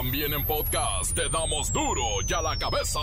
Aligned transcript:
También 0.00 0.32
en 0.32 0.44
podcast 0.44 1.12
te 1.12 1.28
damos 1.28 1.72
duro 1.72 2.04
y 2.24 2.32
a 2.32 2.40
la 2.40 2.56
cabeza. 2.56 3.00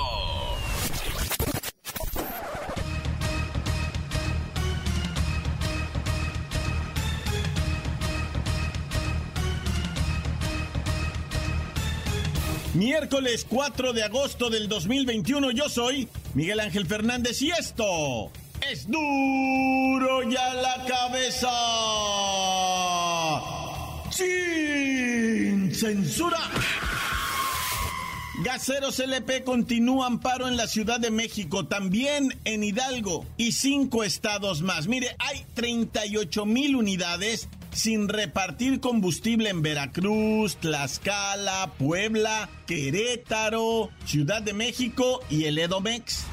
Miércoles 12.75 13.45
4 13.49 13.91
de 13.91 14.03
agosto 14.03 14.49
del 14.49 14.69
2021 14.69 15.51
yo 15.51 15.67
soy 15.67 16.07
Miguel 16.33 16.61
Ángel 16.61 16.85
Fernández 16.85 17.41
y 17.41 17.51
esto 17.51 18.31
es 18.71 18.89
duro 18.89 20.23
ya 20.29 20.53
la 20.53 20.85
cabeza. 20.85 21.51
Sin 24.11 25.75
censura. 25.75 26.39
Gaseros 28.45 28.99
LP 28.99 29.43
continúa 29.43 30.05
amparo 30.05 30.47
en 30.47 30.55
la 30.55 30.67
Ciudad 30.67 30.99
de 30.99 31.09
México, 31.09 31.65
también 31.65 32.39
en 32.45 32.63
Hidalgo 32.63 33.25
y 33.37 33.53
cinco 33.53 34.03
estados 34.03 34.61
más. 34.61 34.85
Mire, 34.85 35.15
hay 35.17 35.47
38 35.55 36.45
mil 36.45 36.75
unidades 36.75 37.49
sin 37.71 38.07
repartir 38.07 38.81
combustible 38.81 39.49
en 39.49 39.63
Veracruz, 39.63 40.57
Tlaxcala, 40.57 41.73
Puebla, 41.79 42.47
Querétaro, 42.67 43.89
Ciudad 44.05 44.43
de 44.43 44.53
México 44.53 45.21
y 45.27 45.45
el 45.45 45.57
Edomex. 45.57 46.25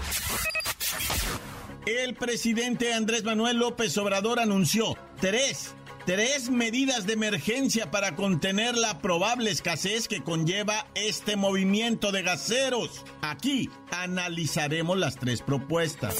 El 1.86 2.14
presidente 2.14 2.92
Andrés 2.92 3.24
Manuel 3.24 3.56
López 3.56 3.96
Obrador 3.96 4.38
anunció 4.38 4.98
tres, 5.18 5.74
tres 6.06 6.50
medidas 6.50 7.06
de 7.06 7.14
emergencia 7.14 7.90
para 7.90 8.16
contener 8.16 8.76
la 8.76 8.98
probable 9.00 9.50
escasez 9.50 10.08
que 10.08 10.22
conlleva 10.22 10.86
este 10.94 11.36
movimiento 11.36 12.12
de 12.12 12.22
gaseros. 12.22 13.04
Aquí 13.20 13.70
analizaremos 13.90 14.98
las 14.98 15.16
tres 15.16 15.42
propuestas 15.42 16.16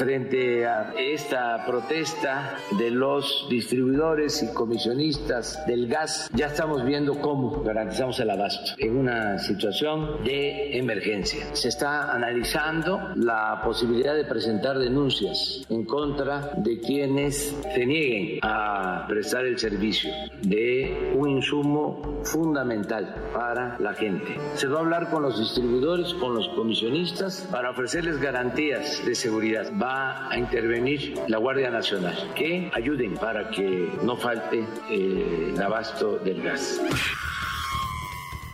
frente 0.00 0.66
a 0.66 0.94
esta 0.96 1.62
protesta 1.66 2.56
de 2.78 2.90
los 2.90 3.46
distribuidores 3.50 4.42
y 4.42 4.50
comisionistas 4.54 5.66
del 5.66 5.88
gas, 5.88 6.30
ya 6.32 6.46
estamos 6.46 6.86
viendo 6.86 7.20
cómo 7.20 7.62
garantizamos 7.62 8.18
el 8.18 8.30
abasto 8.30 8.72
en 8.78 8.96
una 8.96 9.38
situación 9.38 10.24
de 10.24 10.78
emergencia. 10.78 11.54
Se 11.54 11.68
está 11.68 12.14
analizando 12.14 12.98
la 13.14 13.60
posibilidad 13.62 14.14
de 14.14 14.24
presentar 14.24 14.78
denuncias 14.78 15.66
en 15.68 15.84
contra 15.84 16.52
de 16.56 16.80
quienes 16.80 17.54
se 17.74 17.84
nieguen 17.84 18.38
a 18.40 19.04
prestar 19.06 19.44
el 19.44 19.58
servicio 19.58 20.10
de 20.40 21.12
un 21.14 21.28
insumo 21.28 22.22
fundamental 22.24 23.16
para 23.34 23.78
la 23.78 23.92
gente. 23.92 24.34
Se 24.54 24.66
va 24.66 24.78
a 24.78 24.80
hablar 24.80 25.10
con 25.10 25.22
los 25.22 25.38
distribuidores, 25.38 26.14
con 26.14 26.34
los 26.34 26.48
comisionistas, 26.48 27.46
para 27.52 27.72
ofrecerles 27.72 28.18
garantías 28.18 29.04
de 29.04 29.14
seguridad 29.14 29.70
a 29.90 30.38
intervenir 30.38 31.14
la 31.28 31.38
Guardia 31.38 31.70
Nacional, 31.70 32.32
que 32.34 32.70
ayuden 32.74 33.14
para 33.14 33.50
que 33.50 33.90
no 34.02 34.16
falte 34.16 34.64
eh, 34.90 35.52
el 35.54 35.62
abasto 35.62 36.18
del 36.18 36.42
gas. 36.42 36.80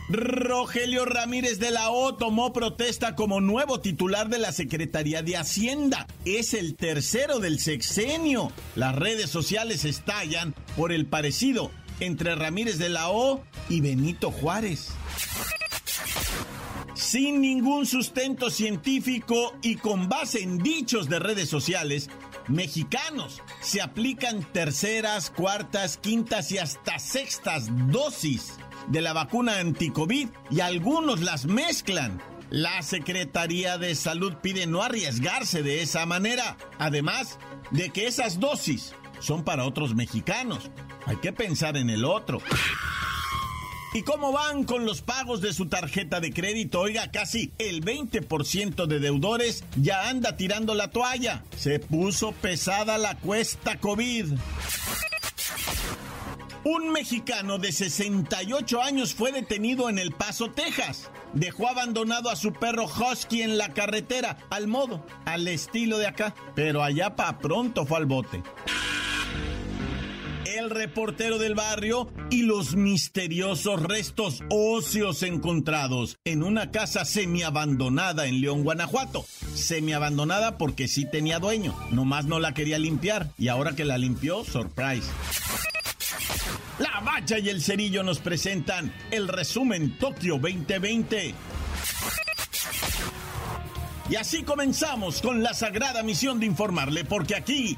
Rogelio 0.09 1.03
Ramírez 1.05 1.59
de 1.59 1.69
la 1.69 1.89
O 1.89 2.15
tomó 2.15 2.53
protesta 2.53 3.15
como 3.15 3.41
nuevo 3.41 3.81
titular 3.81 4.29
de 4.29 4.39
la 4.39 4.53
Secretaría 4.53 5.21
de 5.21 5.35
Hacienda. 5.35 6.07
Es 6.23 6.53
el 6.53 6.75
tercero 6.75 7.39
del 7.39 7.59
sexenio. 7.59 8.51
Las 8.75 8.95
redes 8.95 9.29
sociales 9.29 9.83
estallan 9.83 10.55
por 10.77 10.93
el 10.93 11.05
parecido 11.07 11.71
entre 11.99 12.35
Ramírez 12.35 12.77
de 12.77 12.89
la 12.89 13.09
O 13.09 13.43
y 13.69 13.81
Benito 13.81 14.31
Juárez 14.31 14.93
sin 16.97 17.41
ningún 17.41 17.85
sustento 17.85 18.49
científico 18.49 19.55
y 19.61 19.75
con 19.75 20.09
base 20.09 20.41
en 20.41 20.57
dichos 20.57 21.07
de 21.07 21.19
redes 21.19 21.47
sociales, 21.47 22.09
mexicanos 22.47 23.43
se 23.61 23.81
aplican 23.81 24.41
terceras, 24.51 25.29
cuartas, 25.29 25.97
quintas 25.97 26.51
y 26.51 26.57
hasta 26.57 26.97
sextas 26.97 27.69
dosis 27.91 28.55
de 28.87 29.01
la 29.01 29.13
vacuna 29.13 29.59
anticovid 29.59 30.29
y 30.49 30.61
algunos 30.61 31.21
las 31.21 31.45
mezclan. 31.45 32.19
La 32.49 32.81
Secretaría 32.81 33.77
de 33.77 33.93
Salud 33.93 34.33
pide 34.41 34.65
no 34.65 34.81
arriesgarse 34.81 35.61
de 35.61 35.83
esa 35.83 36.05
manera, 36.05 36.57
además 36.79 37.37
de 37.71 37.91
que 37.91 38.07
esas 38.07 38.39
dosis 38.39 38.95
son 39.19 39.43
para 39.43 39.65
otros 39.65 39.93
mexicanos. 39.93 40.71
Hay 41.05 41.17
que 41.17 41.31
pensar 41.31 41.77
en 41.77 41.89
el 41.89 42.05
otro. 42.05 42.41
¿Y 43.93 44.03
cómo 44.03 44.31
van 44.31 44.63
con 44.63 44.85
los 44.85 45.01
pagos 45.01 45.41
de 45.41 45.53
su 45.53 45.67
tarjeta 45.67 46.19
de 46.19 46.33
crédito? 46.33 46.81
Oiga, 46.81 47.09
casi 47.11 47.51
el 47.57 47.83
20% 47.83 48.85
de 48.85 48.99
deudores 48.99 49.63
ya 49.75 50.09
anda 50.09 50.35
tirando 50.35 50.75
la 50.75 50.91
toalla. 50.91 51.43
Se 51.55 51.79
puso 51.79 52.33
pesada 52.33 52.97
la 52.97 53.15
cuesta 53.15 53.79
COVID. 53.79 54.33
Un 56.63 56.91
mexicano 56.91 57.59
de 57.59 57.71
68 57.71 58.81
años 58.81 59.13
fue 59.13 59.31
detenido 59.31 59.89
en 59.89 59.97
El 59.99 60.11
Paso, 60.11 60.51
Texas. 60.51 61.09
Dejó 61.33 61.69
abandonado 61.69 62.29
a 62.29 62.35
su 62.35 62.51
perro 62.51 62.85
Husky 62.85 63.41
en 63.41 63.57
la 63.57 63.69
carretera, 63.69 64.37
al 64.49 64.67
modo, 64.67 65.05
al 65.23 65.47
estilo 65.47 65.97
de 65.97 66.07
acá. 66.07 66.35
Pero 66.55 66.83
allá 66.83 67.15
pa' 67.15 67.39
pronto 67.39 67.85
fue 67.85 67.97
al 67.97 68.05
bote 68.05 68.43
el 70.57 70.69
reportero 70.69 71.37
del 71.37 71.55
barrio 71.55 72.11
y 72.29 72.41
los 72.41 72.75
misteriosos 72.75 73.81
restos 73.83 74.43
óseos 74.49 75.23
encontrados 75.23 76.17
en 76.25 76.43
una 76.43 76.71
casa 76.71 77.05
semiabandonada 77.05 78.25
en 78.25 78.41
León, 78.41 78.63
Guanajuato. 78.63 79.25
Semiabandonada 79.53 80.57
porque 80.57 80.87
sí 80.87 81.05
tenía 81.09 81.39
dueño, 81.39 81.75
nomás 81.91 82.25
no 82.25 82.39
la 82.39 82.53
quería 82.53 82.79
limpiar 82.79 83.31
y 83.37 83.49
ahora 83.49 83.75
que 83.75 83.85
la 83.85 83.97
limpió, 83.97 84.43
surprise. 84.43 85.07
La 86.79 87.01
Bacha 87.01 87.39
y 87.39 87.49
el 87.49 87.61
Cerillo 87.61 88.03
nos 88.03 88.19
presentan 88.19 88.93
el 89.11 89.27
resumen 89.27 89.97
Tokio 89.97 90.39
2020. 90.39 91.35
Y 94.09 94.15
así 94.15 94.43
comenzamos 94.43 95.21
con 95.21 95.43
la 95.43 95.53
sagrada 95.53 96.01
misión 96.01 96.39
de 96.39 96.45
informarle, 96.45 97.03
porque 97.03 97.35
aquí 97.35 97.77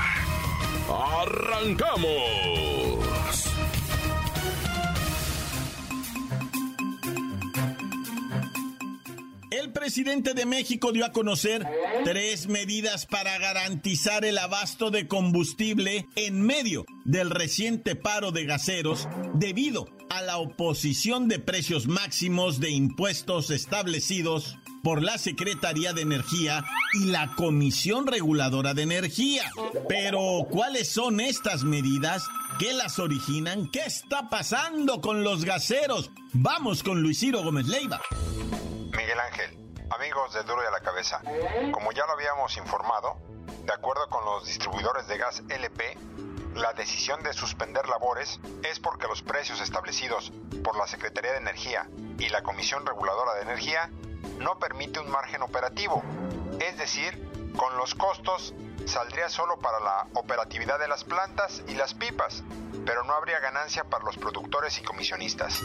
¡Arrancamos! 0.93 2.11
El 9.51 9.71
presidente 9.73 10.33
de 10.33 10.45
México 10.45 10.91
dio 10.91 11.05
a 11.05 11.11
conocer 11.11 11.67
tres 12.03 12.47
medidas 12.47 13.05
para 13.05 13.37
garantizar 13.37 14.25
el 14.25 14.37
abasto 14.37 14.91
de 14.91 15.07
combustible 15.07 16.07
en 16.15 16.41
medio 16.41 16.85
del 17.05 17.29
reciente 17.29 17.95
paro 17.95 18.31
de 18.31 18.45
gaseros 18.45 19.07
debido 19.33 19.87
a 20.09 20.21
la 20.21 20.37
oposición 20.37 21.27
de 21.27 21.39
precios 21.39 21.87
máximos 21.87 22.59
de 22.59 22.69
impuestos 22.71 23.49
establecidos 23.49 24.57
por 24.83 25.01
la 25.01 25.17
Secretaría 25.17 25.93
de 25.93 26.01
Energía 26.01 26.63
y 26.93 27.05
la 27.05 27.33
Comisión 27.35 28.07
Reguladora 28.07 28.73
de 28.73 28.83
Energía. 28.83 29.43
Pero, 29.87 30.47
¿cuáles 30.49 30.91
son 30.91 31.19
estas 31.19 31.63
medidas? 31.63 32.27
¿Qué 32.59 32.73
las 32.73 32.99
originan? 32.99 33.69
¿Qué 33.71 33.81
está 33.81 34.29
pasando 34.29 35.01
con 35.01 35.23
los 35.23 35.45
gaseros? 35.45 36.11
Vamos 36.33 36.83
con 36.83 37.01
Luis 37.01 37.19
Ciro 37.19 37.43
Gómez 37.43 37.67
Leiva. 37.67 38.01
Miguel 38.95 39.19
Ángel, 39.19 39.57
amigos 39.89 40.33
de 40.33 40.43
Duro 40.43 40.61
y 40.63 40.67
a 40.67 40.71
la 40.71 40.81
Cabeza, 40.81 41.21
como 41.71 41.91
ya 41.91 42.05
lo 42.05 42.13
habíamos 42.13 42.57
informado, 42.57 43.17
de 43.65 43.73
acuerdo 43.73 44.07
con 44.09 44.25
los 44.25 44.45
distribuidores 44.45 45.07
de 45.07 45.17
gas 45.17 45.43
LP, 45.49 45.97
la 46.55 46.73
decisión 46.73 47.23
de 47.23 47.33
suspender 47.33 47.87
labores 47.87 48.39
es 48.63 48.79
porque 48.79 49.07
los 49.07 49.21
precios 49.21 49.61
establecidos 49.61 50.33
por 50.63 50.77
la 50.77 50.85
Secretaría 50.87 51.31
de 51.31 51.37
Energía 51.37 51.89
y 52.19 52.27
la 52.29 52.43
Comisión 52.43 52.85
Reguladora 52.85 53.35
de 53.35 53.43
Energía 53.43 53.89
no 54.39 54.59
permite 54.59 54.99
un 54.99 55.09
margen 55.09 55.41
operativo. 55.41 56.03
Es 56.59 56.77
decir, 56.77 57.31
con 57.55 57.77
los 57.77 57.95
costos 57.95 58.53
saldría 58.85 59.29
solo 59.29 59.59
para 59.59 59.79
la 59.79 60.07
operatividad 60.13 60.79
de 60.79 60.87
las 60.87 61.03
plantas 61.03 61.63
y 61.67 61.75
las 61.75 61.93
pipas, 61.93 62.43
pero 62.85 63.03
no 63.03 63.13
habría 63.13 63.39
ganancia 63.39 63.83
para 63.83 64.03
los 64.03 64.17
productores 64.17 64.77
y 64.79 64.83
comisionistas. 64.83 65.59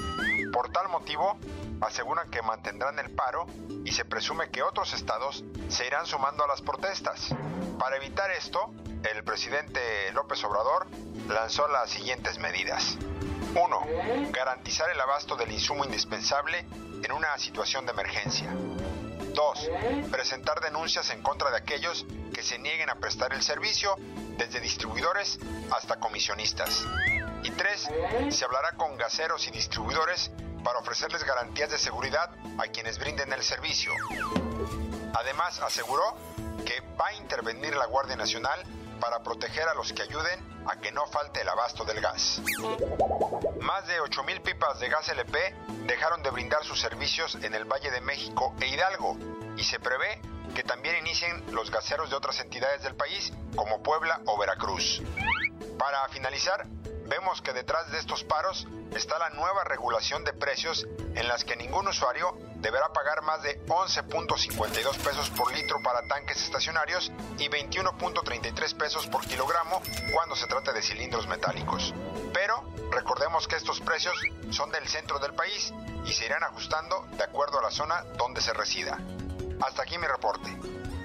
Por 0.53 0.71
tal 0.71 0.89
motivo, 0.89 1.39
aseguran 1.81 2.31
que 2.31 2.43
mantendrán 2.43 2.99
el 2.99 3.11
paro 3.11 3.47
y 3.85 3.93
se 3.93 4.05
presume 4.05 4.51
que 4.51 4.63
otros 4.63 4.93
estados 4.93 5.45
se 5.69 5.87
irán 5.87 6.07
sumando 6.07 6.45
a 6.45 6.49
las 6.49 6.63
protestas. 6.63 7.35
Para 7.79 7.97
evitar 7.97 8.31
esto, 8.31 8.73
el 9.03 9.25
presidente 9.25 10.13
López 10.13 10.43
Obrador 10.45 10.87
lanzó 11.29 11.69
las 11.69 11.91
siguientes 11.91 12.39
medidas. 12.39 12.97
1. 13.55 14.31
Garantizar 14.33 14.91
el 14.91 15.01
abasto 15.01 15.37
del 15.37 15.53
insumo 15.53 15.85
indispensable 15.85 16.67
en 17.03 17.13
una 17.13 17.37
situación 17.39 17.87
de 17.87 17.93
emergencia. 17.93 18.51
2. 19.35 19.71
Presentar 20.11 20.61
denuncias 20.61 21.11
en 21.11 21.23
contra 21.23 21.51
de 21.51 21.59
aquellos 21.59 22.07
que 22.33 22.43
se 22.43 22.59
nieguen 22.59 22.91
a 22.91 22.97
prestar 22.97 23.33
el 23.35 23.43
servicio, 23.43 23.97
desde 24.39 24.61
distribuidores 24.61 25.39
hasta 25.71 25.97
comisionistas. 25.97 26.85
Y 27.43 27.51
3. 27.51 27.89
Se 28.31 28.45
hablará 28.45 28.73
con 28.73 28.97
gaseros 28.97 29.47
y 29.47 29.51
distribuidores 29.51 30.31
para 30.65 30.79
ofrecerles 30.79 31.25
garantías 31.25 31.71
de 31.71 31.79
seguridad 31.79 32.31
a 32.59 32.65
quienes 32.65 32.99
brinden 32.99 33.33
el 33.33 33.43
servicio. 33.43 33.93
Además, 35.15 35.61
aseguró 35.61 36.17
que 36.65 36.81
va 37.01 37.09
a 37.09 37.15
intervenir 37.15 37.77
la 37.77 37.87
Guardia 37.87 38.17
Nacional 38.17 38.65
para 39.01 39.23
proteger 39.23 39.69
a 39.69 39.75
los 39.75 39.93
que 39.93 40.03
ayuden 40.03 40.65
a 40.67 40.77
que 40.77 40.93
no 40.93 41.07
falte 41.07 41.43
el 41.43 41.49
abasto 41.49 41.85
del 41.85 42.01
gas. 42.01 42.41
Más 43.61 43.87
de 43.87 44.01
8.000 44.01 44.43
pipas 44.43 44.81
de 44.81 44.89
gas 44.89 45.09
LP 45.09 45.55
dejaron 45.87 46.23
de 46.23 46.31
brindar 46.31 46.65
sus 46.65 46.81
servicios 46.81 47.35
en 47.37 47.55
el 47.55 47.65
Valle 47.65 47.91
de 47.91 48.01
México 48.01 48.55
e 48.61 48.67
Hidalgo 48.67 49.17
y 49.57 49.65
se 49.65 49.79
prevé 49.79 50.21
que 50.55 50.63
también 50.63 50.97
inicien 50.99 51.45
los 51.53 51.71
gaseros 51.71 52.11
de 52.11 52.17
otras 52.17 52.41
entidades 52.41 52.83
del 52.83 52.95
país 52.95 53.33
como 53.55 53.83
Puebla 53.83 54.21
o 54.27 54.39
Veracruz. 54.39 55.03
Para 55.79 56.09
finalizar, 56.09 56.67
vemos 57.07 57.43
que 57.43 57.53
detrás 57.53 57.91
de 57.91 57.99
estos 57.99 58.25
paros 58.25 58.67
está 58.95 59.19
la 59.19 59.31
nueva 59.31 59.65
regulación 59.65 60.25
de 60.25 60.33
precios 60.33 60.87
en 61.15 61.29
las 61.29 61.45
que 61.45 61.57
ningún 61.57 61.89
usuario 61.89 62.37
deberá 62.67 62.89
pagar 62.93 63.23
más 63.23 63.43
de 63.43 63.65
11.52 63.67 64.97
pesos 64.97 65.31
por 65.31 65.55
litro 65.55 65.81
para 65.85 66.03
tanques 66.09 66.43
estacionarios 66.43 67.13
y 67.39 67.49
21.33 67.49 68.77
pesos 68.77 69.07
por 69.07 69.25
kilogramo 69.25 69.81
cuando 70.13 70.35
se 70.35 70.49
trate 70.49 70.73
de 70.73 70.83
cilindros 70.83 71.29
metálicos. 71.29 71.95
Pero 72.35 72.65
recordemos 72.91 73.47
que 73.47 73.55
estos 73.55 73.81
precios 73.81 74.21
son 74.51 74.73
del 74.73 74.89
centro 74.89 75.21
del 75.21 75.33
país 75.35 75.73
y 76.07 76.13
se 76.13 76.25
irán 76.25 76.43
ajustando 76.43 77.07
de 77.13 77.23
acuerdo 77.23 77.61
a 77.61 77.63
la 77.63 77.71
zona 77.71 78.03
donde 78.19 78.41
se 78.41 78.53
resida. 78.53 78.99
Hasta 79.61 79.83
aquí 79.83 79.97
mi 79.99 80.09
reporte. 80.09 80.51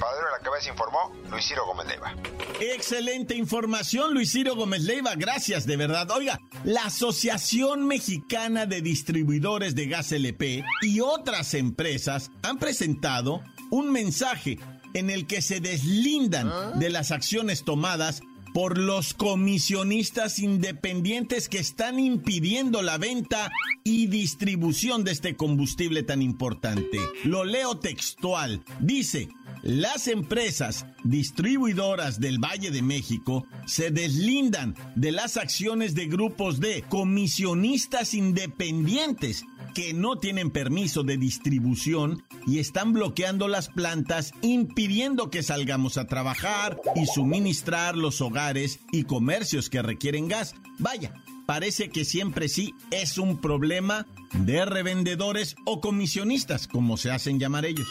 Padre 0.01 0.25
de 0.25 0.31
la 0.31 0.44
Cabeza 0.44 0.71
informó 0.71 1.12
Luis 1.30 1.45
Ciro 1.45 1.63
Gómez 1.68 1.86
Leiva. 1.86 2.15
Excelente 2.59 3.36
información, 3.36 4.15
Luis 4.15 4.31
Ciro 4.31 4.56
Gómez 4.56 4.81
Leiva. 4.81 5.13
Gracias, 5.15 5.68
de 5.68 5.77
verdad. 5.77 6.09
Oiga, 6.09 6.39
la 6.63 6.86
Asociación 6.86 7.86
Mexicana 7.86 8.65
de 8.65 8.81
Distribuidores 8.81 9.75
de 9.75 9.86
Gas 9.86 10.12
LP 10.12 10.65
y 10.81 11.01
otras 11.01 11.53
empresas 11.53 12.31
han 12.42 12.57
presentado 12.57 13.44
un 13.69 13.92
mensaje 13.92 14.57
en 14.95 15.12
el 15.12 15.27
que 15.27 15.44
se 15.44 15.59
deslindan 15.59 16.80
de 16.80 16.89
las 16.89 17.12
acciones 17.12 17.63
tomadas 17.63 18.24
por 18.54 18.77
los 18.77 19.13
comisionistas 19.13 20.39
independientes 20.39 21.47
que 21.47 21.59
están 21.59 22.00
impidiendo 22.00 22.81
la 22.81 22.97
venta 22.97 23.51
y 23.83 24.07
distribución 24.07 25.04
de 25.04 25.12
este 25.12 25.36
combustible 25.36 26.04
tan 26.04 26.21
importante. 26.21 27.00
Lo 27.24 27.45
leo 27.45 27.77
textual. 27.80 28.63
Dice, 28.80 29.30
las 29.63 30.07
empresas 30.07 30.85
distribuidoras 31.03 32.19
del 32.19 32.39
Valle 32.39 32.71
de 32.71 32.81
México 32.81 33.45
se 33.65 33.91
deslindan 33.91 34.75
de 34.95 35.11
las 35.11 35.37
acciones 35.37 35.93
de 35.93 36.07
grupos 36.07 36.59
de 36.59 36.83
comisionistas 36.89 38.13
independientes 38.13 39.43
que 39.73 39.93
no 39.93 40.17
tienen 40.17 40.51
permiso 40.51 41.03
de 41.03 41.17
distribución 41.17 42.23
y 42.45 42.59
están 42.59 42.93
bloqueando 42.93 43.47
las 43.47 43.69
plantas 43.69 44.33
impidiendo 44.41 45.29
que 45.29 45.43
salgamos 45.43 45.97
a 45.97 46.07
trabajar 46.07 46.79
y 46.95 47.05
suministrar 47.05 47.95
los 47.95 48.21
hogares 48.21 48.79
y 48.91 49.03
comercios 49.03 49.69
que 49.69 49.81
requieren 49.81 50.27
gas. 50.27 50.55
Vaya, 50.79 51.13
parece 51.45 51.89
que 51.89 52.03
siempre 52.03 52.49
sí 52.49 52.73
es 52.89 53.17
un 53.17 53.39
problema 53.39 54.07
de 54.33 54.65
revendedores 54.65 55.55
o 55.65 55.79
comisionistas, 55.79 56.67
como 56.67 56.97
se 56.97 57.11
hacen 57.11 57.39
llamar 57.39 57.65
ellos. 57.65 57.87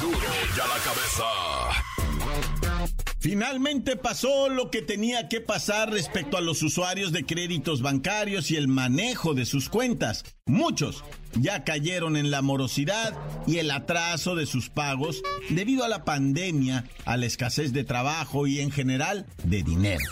Duro 0.00 0.18
ya 0.56 0.66
la 0.66 0.78
cabeza. 0.84 1.24
Finalmente 3.18 3.96
pasó 3.96 4.48
lo 4.50 4.70
que 4.70 4.82
tenía 4.82 5.28
que 5.28 5.40
pasar 5.40 5.90
respecto 5.90 6.36
a 6.36 6.42
los 6.42 6.62
usuarios 6.62 7.10
de 7.10 7.24
créditos 7.24 7.80
bancarios 7.80 8.50
y 8.50 8.56
el 8.56 8.68
manejo 8.68 9.34
de 9.34 9.46
sus 9.46 9.68
cuentas. 9.68 10.24
Muchos 10.44 11.02
ya 11.34 11.64
cayeron 11.64 12.16
en 12.16 12.30
la 12.30 12.42
morosidad 12.42 13.16
y 13.46 13.56
el 13.58 13.70
atraso 13.70 14.36
de 14.36 14.46
sus 14.46 14.68
pagos 14.68 15.22
debido 15.48 15.84
a 15.84 15.88
la 15.88 16.04
pandemia, 16.04 16.84
a 17.04 17.16
la 17.16 17.26
escasez 17.26 17.72
de 17.72 17.84
trabajo 17.84 18.46
y 18.46 18.60
en 18.60 18.70
general 18.70 19.26
de 19.42 19.62
dinero. 19.62 20.04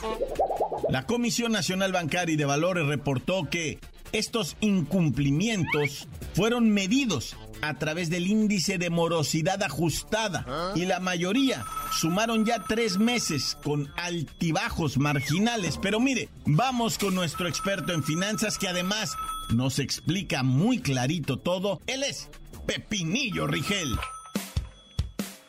La 0.89 1.07
Comisión 1.07 1.53
Nacional 1.53 1.93
Bancaria 1.93 2.33
y 2.33 2.37
de 2.37 2.47
Valores 2.47 2.87
reportó 2.87 3.49
que 3.51 3.79
estos 4.13 4.57
incumplimientos 4.61 6.09
fueron 6.35 6.71
medidos 6.71 7.37
a 7.63 7.75
través 7.75 8.11
del 8.11 8.27
índice 8.27 8.79
de 8.79 8.91
morosidad 8.91 9.63
ajustada 9.63 10.73
y 10.75 10.85
la 10.85 11.01
mayoría 11.01 11.65
sumaron 11.93 12.45
ya 12.45 12.63
tres 12.63 12.99
meses 12.99 13.57
con 13.63 13.93
altibajos 13.97 14.99
marginales. 14.99 15.79
Pero 15.81 16.01
mire, 16.01 16.29
vamos 16.45 16.99
con 16.99 17.15
nuestro 17.15 17.49
experto 17.49 17.93
en 17.93 18.03
finanzas 18.05 18.59
que 18.59 18.69
además 18.69 19.17
nos 19.51 19.79
explica 19.79 20.43
muy 20.43 20.81
clarito 20.81 21.39
todo. 21.39 21.81
Él 21.87 22.03
es 22.03 22.31
Pepinillo 22.67 23.47
Rigel. 23.47 23.93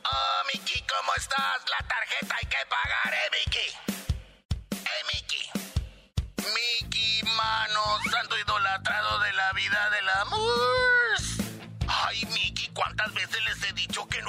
Oh, 0.04 0.42
Miki, 0.54 0.80
¿cómo 0.82 1.14
estás? 1.18 1.62
La 1.80 1.88
tarjeta 1.88 2.36
hay 2.42 2.48
que 2.50 2.64
pagar, 2.70 3.14
¿eh, 3.14 3.32
Miki? 3.32 3.95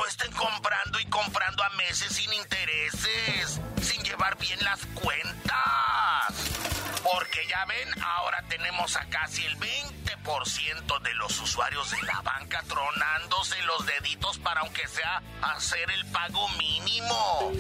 Estén 0.09 0.31
comprando 0.33 1.01
y 1.01 1.05
comprando 1.07 1.63
a 1.63 1.71
meses 1.71 2.13
sin 2.13 2.33
intereses? 2.33 3.61
Sin 3.83 4.03
llevar 4.03 4.37
bien 4.39 4.59
las 4.63 4.81
cuentas. 4.95 6.66
Porque 7.13 7.47
ya 7.49 7.65
ven, 7.67 8.03
ahora 8.03 8.43
tenemos 8.49 8.97
a 8.97 9.05
casi 9.07 9.45
el 9.45 9.57
20% 9.59 11.03
de 11.03 11.15
los 11.15 11.41
usuarios 11.41 11.91
de 11.93 12.03
la 12.03 12.21
banca 12.23 12.63
tronándose 12.67 13.55
los 13.63 13.87
deditos 13.87 14.39
para 14.39 14.63
aunque 14.63 14.89
sea 14.89 15.23
hacer 15.43 15.89
el 15.91 16.05
pago 16.07 16.49
mínimo. 16.59 17.53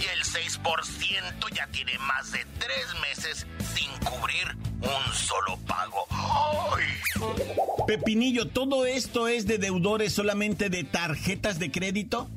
Y 0.00 0.06
el 0.06 0.24
6% 0.24 1.54
ya 1.54 1.66
tiene 1.68 1.98
más 1.98 2.32
de 2.32 2.44
tres 2.58 2.86
meses 3.02 3.46
sin 3.74 3.90
cubrir 3.98 4.56
un 4.80 5.14
solo 5.14 5.58
pago. 5.66 6.06
¡Ay! 6.10 6.84
Pepinillo, 7.86 8.48
¿todo 8.48 8.86
esto 8.86 9.28
es 9.28 9.46
de 9.46 9.58
deudores 9.58 10.14
solamente 10.14 10.70
de 10.70 10.84
tarjetas 10.84 11.58
de 11.58 11.70
crédito? 11.70 12.30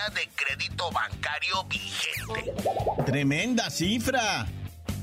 de 0.09 0.29
crédito 0.35 0.91
bancario 0.91 1.63
vigente. 1.65 2.53
Tremenda 3.05 3.69
cifra. 3.69 4.45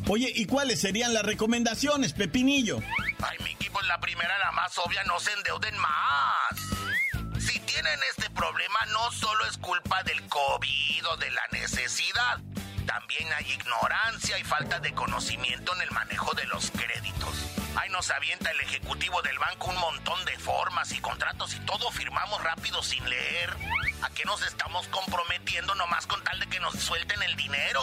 Oye, 0.09 0.33
¿y 0.35 0.47
cuáles 0.47 0.81
serían 0.81 1.15
las 1.15 1.25
recomendaciones, 1.25 2.13
Pepinillo? 2.13 2.81
Ay, 3.23 3.39
Miki, 3.45 3.71
pues 3.71 3.87
la 3.87 4.01
primera, 4.01 4.37
la 4.39 4.53
más 4.53 4.77
obvia, 4.79 5.03
no 5.05 5.19
se 5.21 5.33
endeuden 5.33 5.77
más. 5.79 7.41
Si 7.41 7.59
tienen 7.61 7.99
este 8.11 8.29
problema, 8.31 8.79
no 8.93 9.11
solo 9.13 9.47
es 9.47 9.57
culpa 9.59 10.03
del 10.03 10.21
COVID 10.29 11.07
o 11.09 11.17
de 11.17 11.31
la 11.31 11.43
necesidad. 11.53 12.41
También 12.87 13.29
hay 13.33 13.53
ignorancia 13.53 14.39
y 14.39 14.45
falta 14.45 14.81
de 14.81 14.93
conocimiento 14.93 15.75
en 15.77 15.83
el 15.83 15.91
manejo 15.93 16.35
de 16.35 16.45
los 16.47 16.71
créditos. 16.73 17.52
Ahí 17.77 17.89
nos 17.91 18.11
avienta 18.11 18.51
el 18.51 18.61
ejecutivo 18.61 19.23
del 19.23 19.39
banco 19.39 19.69
un 19.69 19.79
montón 19.79 20.25
de 20.25 20.39
formas 20.39 20.93
y 20.93 21.01
contratos 21.01 21.55
y 21.55 21.61
todo 21.61 21.91
firmamos 21.91 22.43
rápido 22.43 22.83
sin 22.83 23.09
leer. 23.09 23.57
¿A 24.03 24.11
qué 24.11 24.25
nos 24.25 24.43
estamos 24.43 24.87
comprometiendo 24.89 25.75
nomás 25.75 26.07
con 26.07 26.23
tal 26.23 26.39
de 26.39 26.49
que 26.49 26.61
nos 26.61 26.75
suelten 26.75 27.23
el 27.23 27.37
dinero? 27.37 27.81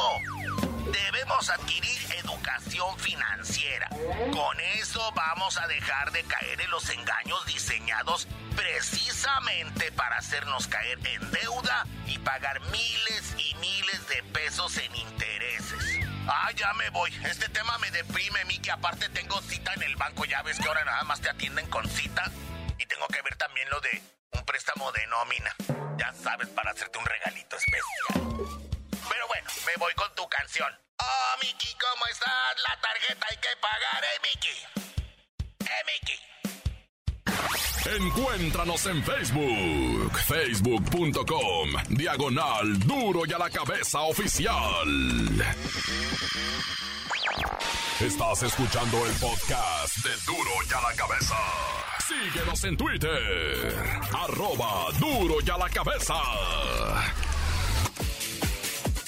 Debemos 0.92 1.50
adquirir 1.50 2.00
educación 2.24 2.98
financiera. 3.00 3.90
Con 4.32 4.60
eso 4.78 5.12
vamos 5.16 5.58
a 5.58 5.68
dejar 5.68 6.12
de 6.12 6.24
caer 6.24 6.62
en 6.62 6.70
los 6.72 6.90
engaños 6.90 7.46
diseñados 7.46 8.28
precisamente 8.56 9.92
para 9.94 10.18
hacernos 10.18 10.68
caer 10.68 11.00
en 11.06 11.32
deuda 11.32 11.86
y 12.06 12.18
pagar 12.20 12.60
miles 12.72 13.36
y 13.38 13.56
miles 13.56 14.08
de 14.08 14.24
pesos 14.24 14.78
en 14.78 14.96
intereses. 14.96 15.19
Ah, 16.32 16.52
ya 16.56 16.72
me 16.74 16.90
voy. 16.92 17.12
Este 17.26 17.50
tema 17.50 17.76
me 17.80 17.90
deprime, 17.90 18.40
que 18.62 18.72
Aparte 18.72 19.10
tengo 19.10 19.42
cita 19.42 19.74
en 19.74 19.84
el 19.84 19.96
banco. 19.96 20.26
Ya 20.26 20.44
ves 20.44 20.60
que 20.60 20.68
ahora 20.68 20.86
nada 20.86 21.04
más 21.04 21.20
te 21.22 21.30
atienden 21.30 21.68
con 21.70 21.88
cita. 21.90 22.24
Y 22.78 22.86
tengo 22.86 23.08
que 23.08 23.22
ver 23.24 23.36
también 23.36 23.68
lo 23.70 23.82
de 23.82 24.02
un 24.34 24.46
préstamo 24.46 24.92
de 24.92 25.08
nómina. 25.08 25.56
Ya 25.98 26.14
sabes, 26.14 26.48
para 26.50 26.72
hacerte 26.72 27.00
un 27.00 27.06
regalito 27.06 27.56
especial. 27.56 28.30
Pero 29.10 29.28
bueno, 29.28 29.50
me 29.66 29.76
voy 29.78 29.94
con 29.96 30.14
tu 30.16 30.28
canción. 30.30 30.72
Oh, 31.02 31.36
Miki, 31.42 31.76
¿cómo 31.76 32.06
estás? 32.06 32.56
La 32.68 32.80
tarjeta 32.80 33.26
hay 33.30 33.38
que 33.38 33.50
pagar, 33.60 34.04
¿eh, 34.04 34.20
Miki? 34.24 35.66
¿Eh, 35.66 35.84
Miki? 35.88 36.30
Encuéntranos 37.86 38.86
en 38.86 39.04
Facebook, 39.04 40.20
facebook.com, 40.28 41.70
diagonal 41.90 42.80
duro 42.80 43.26
y 43.26 43.34
a 43.34 43.38
la 43.40 43.50
cabeza 43.50 44.02
oficial. 44.02 44.86
Estás 48.00 48.44
escuchando 48.44 49.06
el 49.06 49.12
podcast 49.16 49.98
de 49.98 50.12
duro 50.26 50.52
y 50.70 50.74
a 50.74 50.80
la 50.90 50.96
cabeza. 50.96 51.36
Síguenos 52.08 52.64
en 52.64 52.78
Twitter, 52.78 53.76
arroba 54.14 54.86
duro 54.98 55.36
y 55.46 55.50
a 55.50 55.58
la 55.58 55.70
cabeza. 55.70 56.16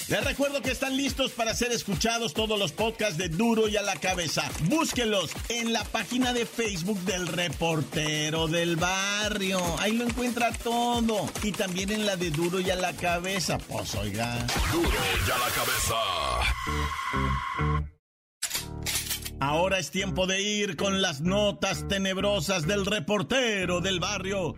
Les 0.08 0.22
recuerdo 0.22 0.60
que 0.60 0.72
están 0.72 0.94
listos 0.94 1.30
para 1.30 1.54
ser 1.54 1.72
escuchados 1.72 2.34
todos 2.34 2.58
los 2.58 2.72
podcasts 2.72 3.16
de 3.16 3.30
Duro 3.30 3.66
y 3.66 3.78
a 3.78 3.82
la 3.82 3.96
cabeza. 3.96 4.42
Búsquelos 4.64 5.30
en 5.48 5.72
la 5.72 5.84
página 5.84 6.34
de 6.34 6.44
Facebook 6.44 6.98
del 7.06 7.28
reportero 7.28 8.46
del 8.46 8.76
barrio. 8.76 9.62
Ahí 9.78 9.92
lo 9.92 10.04
encuentra 10.04 10.52
todo. 10.52 11.30
Y 11.42 11.52
también 11.52 11.92
en 11.92 12.04
la 12.04 12.16
de 12.16 12.30
Duro 12.30 12.60
y 12.60 12.70
a 12.70 12.76
la 12.76 12.92
cabeza. 12.92 13.56
Pues 13.56 13.94
oiga. 13.94 14.46
Duro 14.70 14.90
y 15.26 15.30
a 15.30 15.38
la 15.38 15.48
cabeza. 15.54 15.94
Ahora 19.52 19.78
es 19.78 19.90
tiempo 19.90 20.26
de 20.26 20.40
ir 20.40 20.76
con 20.76 21.02
las 21.02 21.20
notas 21.20 21.86
tenebrosas 21.86 22.66
del 22.66 22.86
reportero 22.86 23.82
del 23.82 24.00
barrio. 24.00 24.54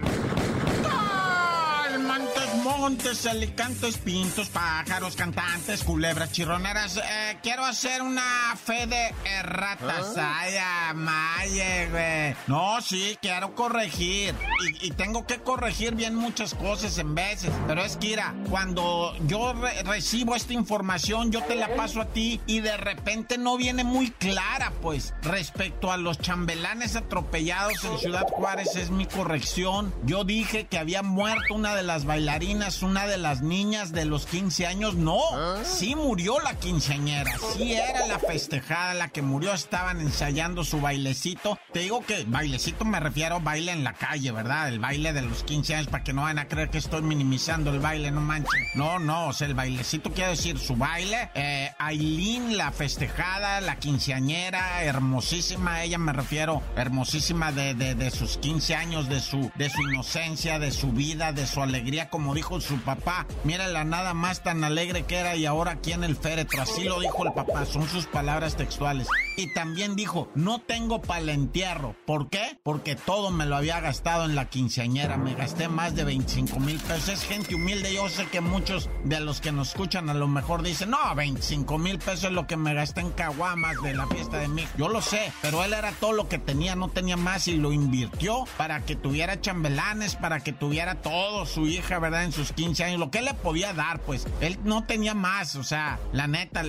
Montes, 2.85 3.25
alicantes, 3.25 3.97
pintos, 3.97 4.51
pájaros, 4.51 5.17
cantantes, 5.17 5.83
culebras, 5.83 6.31
chirroneras. 6.33 6.99
Eh, 6.99 7.39
quiero 7.43 7.65
hacer 7.65 8.03
una 8.03 8.55
fe 8.63 8.87
de 8.87 9.15
erratas. 9.25 10.15
¿Ah? 10.19 10.41
Ay, 10.41 10.55
amaye, 10.91 11.89
güey. 11.91 12.37
No, 12.47 12.83
sí, 12.83 13.17
quiero 13.23 13.55
corregir. 13.55 14.35
Y, 14.83 14.91
tengo 14.91 15.27
que 15.27 15.39
corregir 15.39 15.95
bien 15.95 16.15
muchas 16.15 16.53
cosas 16.55 16.99
en 16.99 17.15
veces. 17.15 17.51
Pero 17.67 17.83
es 17.83 17.97
que, 17.97 18.09
mira, 18.09 18.35
cuando 18.51 19.17
yo 19.27 19.55
recibo 19.87 20.37
esta 20.37 20.53
información, 20.53 21.33
yo 21.33 21.43
te 21.43 21.55
la 21.55 21.75
paso 21.75 22.03
a 22.03 22.09
ti 22.09 22.43
y 22.47 22.61
de 22.61 22.77
repente 22.77 23.39
no 23.39 23.57
viene 23.57 23.83
muy 23.83 24.11
clara, 24.11 24.75
pues. 24.83 25.15
Respecto 25.23 25.91
a 25.91 25.97
los 25.97 26.19
chambelanes 26.19 26.97
atropellados 26.97 27.83
en 27.83 27.99
Ciudad 27.99 28.27
Juárez, 28.29 28.77
es 28.77 28.91
mi 28.91 29.07
corrección. 29.07 29.95
Yo 30.05 30.25
dije 30.25 30.67
que 30.67 30.77
había 30.77 31.03
muerto 31.03 31.55
una 31.55 31.75
de 31.75 31.83
las 31.83 32.05
bailarinas 32.05 32.74
una 32.83 33.07
de 33.07 33.19
las 33.19 33.43
niñas 33.43 33.93
de 33.93 34.05
los 34.05 34.27
15 34.27 34.67
años. 34.67 34.95
No, 34.95 35.19
¿Ah? 35.33 35.63
sí 35.65 35.95
murió 35.95 36.41
la 36.41 36.55
quinceañera. 36.59 37.33
Sí 37.57 37.73
era 37.73 38.07
la 38.07 38.19
festejada 38.19 38.95
la 38.95 39.09
que 39.09 39.23
murió. 39.23 39.53
Estaban 39.53 40.01
ensayando 40.01 40.65
su 40.65 40.81
bailecito. 40.81 41.59
Te 41.73 41.81
digo 41.81 42.05
que 42.05 42.25
bailecito 42.27 42.85
me 42.85 43.01
refiero 43.01 43.37
a 43.37 43.39
baile 43.39 43.73
en 43.73 43.85
la 43.85 43.93
calle, 43.93 44.31
¿verdad? 44.33 44.69
El 44.69 44.79
baile 44.79 45.13
de 45.13 45.23
los 45.23 45.45
15 45.45 45.75
años 45.75 45.89
para 45.89 46.05
que 46.05 46.13
no 46.13 46.23
van 46.23 46.39
a 46.39 46.49
creer 46.49 46.71
que 46.71 46.79
estoy 46.79 47.03
minimizando 47.03 47.71
el 47.71 47.81
baile, 47.81 48.11
no 48.11 48.21
manchen. 48.21 48.63
No, 48.75 48.99
no, 48.99 49.29
o 49.29 49.33
sea, 49.33 49.47
el 49.47 49.55
bailecito 49.55 50.13
quiere 50.13 50.31
decir 50.31 50.59
su 50.59 50.77
baile. 50.77 51.31
Eh, 51.35 51.71
Aileen, 51.79 52.57
la 52.57 52.73
festejada, 52.73 53.61
la 53.61 53.77
quinceañera, 53.77 54.83
hermosísima, 54.83 55.83
ella 55.83 55.99
me 55.99 56.13
refiero, 56.13 56.63
hermosísima 56.77 57.53
de, 57.53 57.75
de, 57.75 57.95
de 57.95 58.11
sus 58.11 58.39
15 58.39 58.75
años, 58.75 59.09
de 59.09 59.21
su, 59.21 59.51
de 59.57 59.71
su 59.71 59.83
inocencia, 59.83 60.59
de 60.59 60.71
su 60.71 60.93
vida, 60.93 61.33
de 61.33 61.47
su 61.47 61.63
alegría, 61.63 62.09
como 62.11 62.35
dijo 62.35 62.61
su 62.65 62.79
papá. 62.79 63.27
Mira 63.45 63.69
la 63.69 63.85
nada 63.85 64.15
más 64.15 64.43
tan 64.43 64.65
alegre 64.65 65.05
que 65.05 65.17
era 65.17 65.37
y 65.37 65.47
ahora 65.47 65.73
aquí 65.73 65.93
en 65.93 66.05
el 66.05 66.17
féretro. 66.17 66.63
Así 66.63 66.85
lo 66.85 67.01
dijo 67.01 67.25
el 67.25 67.33
papá, 67.33 67.65
son 67.67 67.89
sus 67.89 68.07
palabras 68.07 68.57
textuales. 68.57 69.07
Y 69.37 69.53
también 69.53 69.97
dijo, 69.97 70.29
no 70.35 70.61
tengo 70.61 71.01
para 71.01 71.33
entierro. 71.33 71.95
¿Por 72.07 72.29
qué? 72.29 72.59
Porque 72.63 72.97
todo 72.97 73.31
me 73.31 73.47
lo 73.47 73.57
había 73.57 73.81
gastado 73.81 74.25
en 74.25 74.35
la 74.35 74.47
quinceañera. 74.47 75.17
Me 75.17 75.35
gasté 75.35 75.69
más 75.69 75.95
de 75.95 76.05
25 76.05 76.59
mil 76.61 76.79
pesos. 76.79 77.09
Es 77.09 77.25
gente 77.25 77.55
humilde. 77.55 77.95
Yo 77.95 78.09
sé 78.09 78.27
que 78.27 78.41
muchos 78.41 78.89
de 79.05 79.21
los 79.21 79.41
que 79.41 79.53
nos 79.53 79.69
escuchan 79.69 80.09
a 80.09 80.15
lo 80.15 80.29
mejor 80.29 80.63
dicen, 80.63 80.91
no, 80.91 81.15
25 81.15 81.79
mil 81.79 81.99
pesos 81.99 82.25
es 82.25 82.33
lo 82.33 82.47
que 82.47 82.57
me 82.57 82.75
gasté 82.75 83.01
en 83.01 83.11
caguamas 83.11 83.81
de 83.83 83.95
la 83.95 84.07
fiesta 84.07 84.39
de 84.39 84.49
mí. 84.49 84.67
Yo 84.79 84.89
lo 84.89 85.03
sé, 85.03 85.33
pero 85.43 85.65
él 85.65 85.73
era 85.73 85.93
todo 85.93 86.13
lo 86.13 86.29
que 86.29 86.39
tenía, 86.39 86.75
no 86.77 86.89
tenía 86.89 87.17
más 87.17 87.49
y 87.49 87.57
lo 87.57 87.73
invirtió 87.73 88.45
para 88.57 88.81
que 88.85 88.97
tuviera 88.97 89.41
chambelanes, 89.41 90.17
para 90.17 90.41
que 90.41 90.53
tuviera 90.53 90.97
todo, 90.97 91.47
su 91.47 91.67
hija, 91.67 91.99
¿verdad? 91.99 92.25
sus 92.33 92.53
15 92.55 92.85
años, 92.85 93.01
lo 93.01 93.11
que 93.11 93.23
le 93.23 93.35
podía 93.35 93.73
dar, 93.73 94.01
pues 94.01 94.27
él 94.41 94.59
no 94.65 94.85
tenía 94.85 95.15
más, 95.15 95.57
o 95.57 95.65
sea, 95.65 95.99
la 96.13 96.27
neta, 96.27 96.63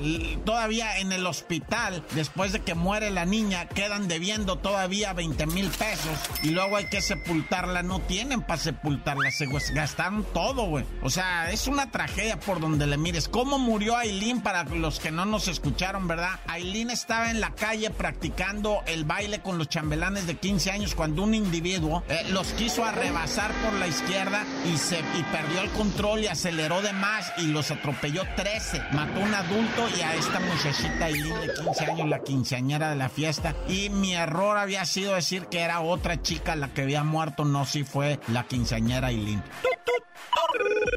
todavía 0.44 1.00
en 1.00 1.12
el 1.12 1.26
hospital, 1.26 2.04
después 2.14 2.54
de 2.54 2.62
que 2.62 2.76
muere 2.76 3.10
la 3.12 3.26
niña, 3.26 3.68
quedan 3.68 4.08
debiendo 4.08 4.58
todavía 4.58 5.14
20 5.14 5.46
mil 5.48 5.70
pesos 5.70 6.18
y 6.44 6.50
luego 6.50 6.78
hay 6.78 6.86
que 6.86 7.02
sepultarla, 7.02 7.84
no 7.84 8.00
tienen 8.00 8.42
para 8.42 8.62
sepultarla, 8.62 9.32
se 9.32 9.48
gastaron 9.74 10.26
todo, 10.34 10.66
güey. 10.66 10.86
O 11.02 11.10
sea, 11.10 11.52
es 11.52 11.68
una 11.68 11.92
tragedia 11.92 12.40
por 12.40 12.60
donde 12.60 12.88
le 12.88 12.98
mires. 12.98 13.28
¿Cómo 13.28 13.58
murió 13.58 13.98
Aileen 13.98 14.42
para 14.42 14.64
los 14.64 15.00
que 15.00 15.12
no 15.12 15.26
nos 15.26 15.48
escucharon, 15.48 16.08
verdad? 16.08 16.40
Aileen 16.48 16.90
estaba 16.90 17.32
en 17.32 17.40
la 17.40 17.52
calle 17.52 17.90
practicando 17.90 18.82
el 18.88 19.06
baile 19.06 19.42
con 19.42 19.58
los 19.58 19.70
chambelanes 19.70 20.28
de 20.28 20.36
15 20.36 20.72
años 20.72 20.96
cuando 20.96 21.24
un 21.24 21.34
individuo 21.34 22.04
eh, 22.08 22.26
los 22.30 22.48
quiso 22.54 22.84
arrebasar 22.84 23.52
por 23.64 23.74
la 23.74 23.88
izquierda 23.88 24.44
y 24.72 24.78
se 24.78 25.00
y 25.00 25.24
perdió 25.32 25.62
el 25.62 25.70
control 25.76 26.22
y 26.22 26.28
aceleró 26.28 26.82
de 26.82 26.94
más 26.94 27.34
y 27.38 27.48
los 27.48 27.70
atropelló 27.72 28.24
13. 28.36 28.82
Mató 28.92 29.20
a 29.20 29.24
un 29.24 29.34
adulto 29.34 29.88
y 29.98 30.02
a 30.02 30.16
esta 30.16 30.40
muchachita 30.40 31.06
Aileen 31.06 31.42
de 31.42 31.54
15 31.54 31.86
años, 31.86 32.10
la 32.10 32.20
quinceañera 32.20 32.90
de 32.90 32.96
la 32.96 33.10
fiesta. 33.10 33.56
Y 33.68 33.90
mi 33.90 34.16
error 34.16 34.58
había 34.58 34.86
sido 34.86 35.16
decir 35.16 35.48
que 35.48 35.62
era 35.62 35.82
otra 35.82 36.22
chica 36.22 36.56
la 36.56 36.70
que 36.74 36.84
había 36.84 37.04
muerto, 37.04 37.46
no 37.46 37.66
si 37.66 37.84
fue 37.84 38.20
la 38.30 38.46
quinceañera 38.46 39.08
Aileen. 39.08 39.44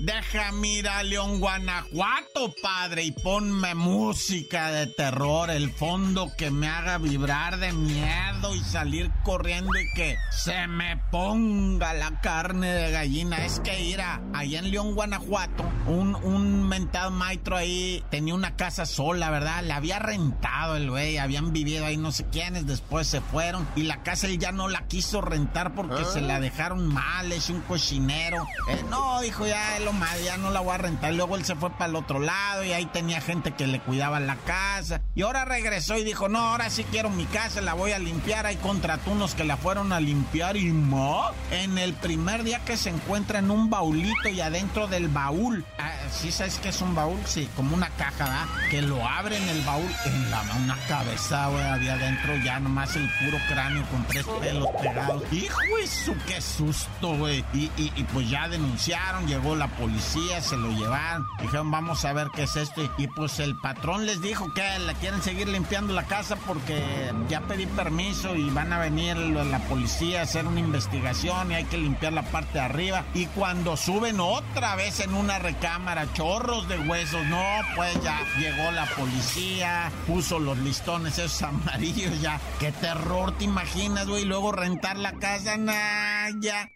Deja 0.01 0.53
mira 0.53 1.03
León, 1.03 1.41
Guanajuato, 1.41 2.55
padre, 2.63 3.05
y 3.05 3.13
ponme 3.13 3.75
música 3.75 4.71
de 4.71 4.87
terror, 4.87 5.51
el 5.51 5.71
fondo 5.71 6.31
que 6.37 6.51
me 6.51 6.69
haga 6.69 6.99
vibrar 6.99 7.59
de 7.59 7.73
miedo 7.73 8.55
y 8.55 8.61
salir 8.61 9.11
corriendo 9.25 9.73
y 9.79 9.95
que 9.95 10.17
se 10.31 10.67
me 10.69 10.97
ponga 11.11 11.95
la 11.95 12.21
carne 12.21 12.73
de 12.73 12.93
gallina. 12.93 13.45
Es 13.45 13.61
que 13.61 13.83
ir 13.83 14.01
a, 14.01 14.21
allá 14.35 14.61
en 14.61 14.71
León, 14.71 14.95
Guanajuato, 14.95 15.65
un, 15.87 16.15
un 16.17 16.69
mentado 16.69 17.11
maestro 17.11 17.57
ahí 17.57 18.05
tenía 18.11 18.35
una 18.35 18.57
casa 18.57 18.87
sola, 18.87 19.31
¿verdad? 19.31 19.63
Le 19.65 19.73
había 19.73 19.99
rentado 19.99 20.77
el 20.77 20.91
güey, 20.91 21.19
habían 21.19 21.53
vivido 21.53 21.85
ahí 21.85 21.97
no 21.97 22.13
sé 22.13 22.27
quiénes, 22.27 22.67
después 22.67 23.07
se 23.07 23.21
fueron 23.21 23.67
y 23.75 23.83
la 23.83 24.03
casa 24.03 24.27
él 24.27 24.39
ya 24.39 24.53
no 24.53 24.69
la 24.69 24.87
quiso 24.87 25.21
rentar 25.21 25.75
porque 25.75 26.05
se 26.05 26.21
la 26.21 26.41
dejaron 26.41 26.87
mal, 26.87 27.33
es 27.33 27.49
un 27.51 27.61
cochinero. 27.63 28.47
Eh, 28.71 28.85
no, 28.91 29.21
dijo 29.21 29.47
ya, 29.47 29.78
lo 29.81 29.93
mal, 29.93 30.19
ya 30.23 30.37
no 30.37 30.51
la 30.51 30.61
voy 30.61 30.75
a 30.75 30.79
rentar. 30.79 31.13
Luego 31.15 31.37
él 31.37 31.45
se 31.45 31.57
fue 31.57 31.71
para 31.71 31.87
el 31.87 31.97
otro 31.97 32.21
lado 32.21 32.65
y 32.65 32.73
ahí 32.73 32.87
tenía 32.87 33.21
gente 33.21 33.53
que 33.53 33.67
le 33.67 33.81
cuidaba 33.81 34.21
la 34.21 34.37
casa. 34.37 35.01
Y 35.15 35.23
ahora 35.23 35.45
regresó 35.45 35.97
y 35.97 36.05
dijo, 36.05 36.29
no, 36.29 36.39
ahora 36.39 36.71
sí 36.71 36.85
quiero 36.85 37.11
mi 37.11 37.25
casa, 37.27 37.61
la 37.61 37.75
voy 37.75 37.93
a 37.93 37.99
limpiar. 37.99 38.47
Hay 38.47 38.57
contrató 38.57 39.11
unos 39.11 39.35
que 39.35 39.45
la 39.45 39.57
fueron 39.57 39.93
a 39.93 40.01
limpiar 40.01 40.57
y 40.57 40.73
mo. 40.73 41.31
En 41.51 41.79
el 41.79 41.95
primer 41.95 42.45
día 42.45 42.65
que 42.65 42.77
se 42.77 42.91
encuentra 42.91 43.39
en 43.39 43.51
un 43.51 43.71
baulito 43.71 44.29
y 44.29 44.41
adentro 44.41 44.87
del 44.87 45.09
baúl, 45.09 45.65
sí 46.11 46.33
sabes 46.33 46.59
que 46.59 46.69
es 46.71 46.81
un 46.81 46.95
baúl, 46.95 47.19
sí, 47.27 47.49
como 47.57 47.75
una 47.75 47.91
caja, 47.91 48.25
¿verdad? 48.25 48.47
Que 48.71 48.83
lo 48.83 49.07
abren 49.07 49.43
el 49.49 49.61
baúl 49.63 49.91
en 50.07 50.31
la 50.31 50.43
una 50.57 50.77
cabeza, 50.87 51.49
güey, 51.49 51.65
había 51.65 51.95
adentro 51.95 52.37
ya 52.45 52.59
nomás 52.61 52.97
el 52.97 53.09
puro 53.21 53.39
cráneo 53.49 53.85
con 53.87 54.05
tres 54.05 54.25
pelos 54.41 54.69
pegados. 54.81 55.23
Hijo 55.33 55.59
eso, 55.83 56.15
qué 56.27 56.41
susto, 56.41 57.17
güey. 57.17 57.45
Y, 57.53 57.71
y, 57.77 58.05
pues 58.13 58.29
ya 58.29 58.49
denunciaron, 58.49 59.27
llegó 59.27 59.55
la 59.57 59.69
policía, 59.69 60.41
se 60.41 60.57
lo 60.57 60.71
llevaron, 60.71 61.27
dijeron, 61.41 61.71
vamos 61.71 62.05
a 62.05 62.13
ver 62.13 62.29
qué 62.35 62.45
es 62.45 62.57
esto. 62.57 62.83
Y, 62.99 63.07
pues 63.09 63.39
el 63.41 63.57
patrón 63.57 64.07
les 64.07 64.21
dijo 64.21 64.53
que 64.55 64.79
la 64.81 64.95
quieren 64.95 65.23
seguir 65.23 65.49
limpiando 65.49 65.95
la 65.95 66.05
casa 66.05 66.37
porque 66.47 67.13
ya 67.29 67.41
pedí 67.43 67.67
permiso 67.67 68.35
y 68.35 68.49
van 68.51 68.73
a 68.73 68.79
venir 68.79 69.17
la 69.17 69.59
policía 69.61 70.21
a 70.21 70.23
hacer 70.23 70.47
una 70.47 70.61
investigación 70.61 71.51
y 71.51 71.55
hay 71.55 71.65
que 71.65 71.79
limpiar 71.79 72.13
la 72.13 72.23
parte 72.23 72.55
de 72.55 72.65
arriba. 72.65 73.05
Y 73.15 73.27
cuando 73.27 73.77
suben 73.77 74.21
otra 74.21 74.77
vez 74.77 75.01
en 75.01 75.15
una 75.15 75.39
recámara, 75.39 75.98
chorros 76.13 76.69
de 76.69 76.79
huesos, 76.79 77.25
no, 77.27 77.43
pues 77.75 78.01
ya 78.03 78.21
llegó 78.39 78.71
la 78.73 78.87
policía, 78.87 79.91
puso 80.07 80.39
los 80.39 80.59
listones 80.59 81.19
esos 81.19 81.43
amarillos, 81.43 82.21
ya. 82.21 82.41
Qué 82.59 82.73
terror, 82.73 83.37
¿te 83.37 83.45
imaginas, 83.45 84.07
güey? 84.07 84.25
Luego 84.25 84.53
rentar 84.53 84.99
la 84.99 85.13
casa, 85.13 85.57
nah, 85.57 86.29
ya. 86.41 86.69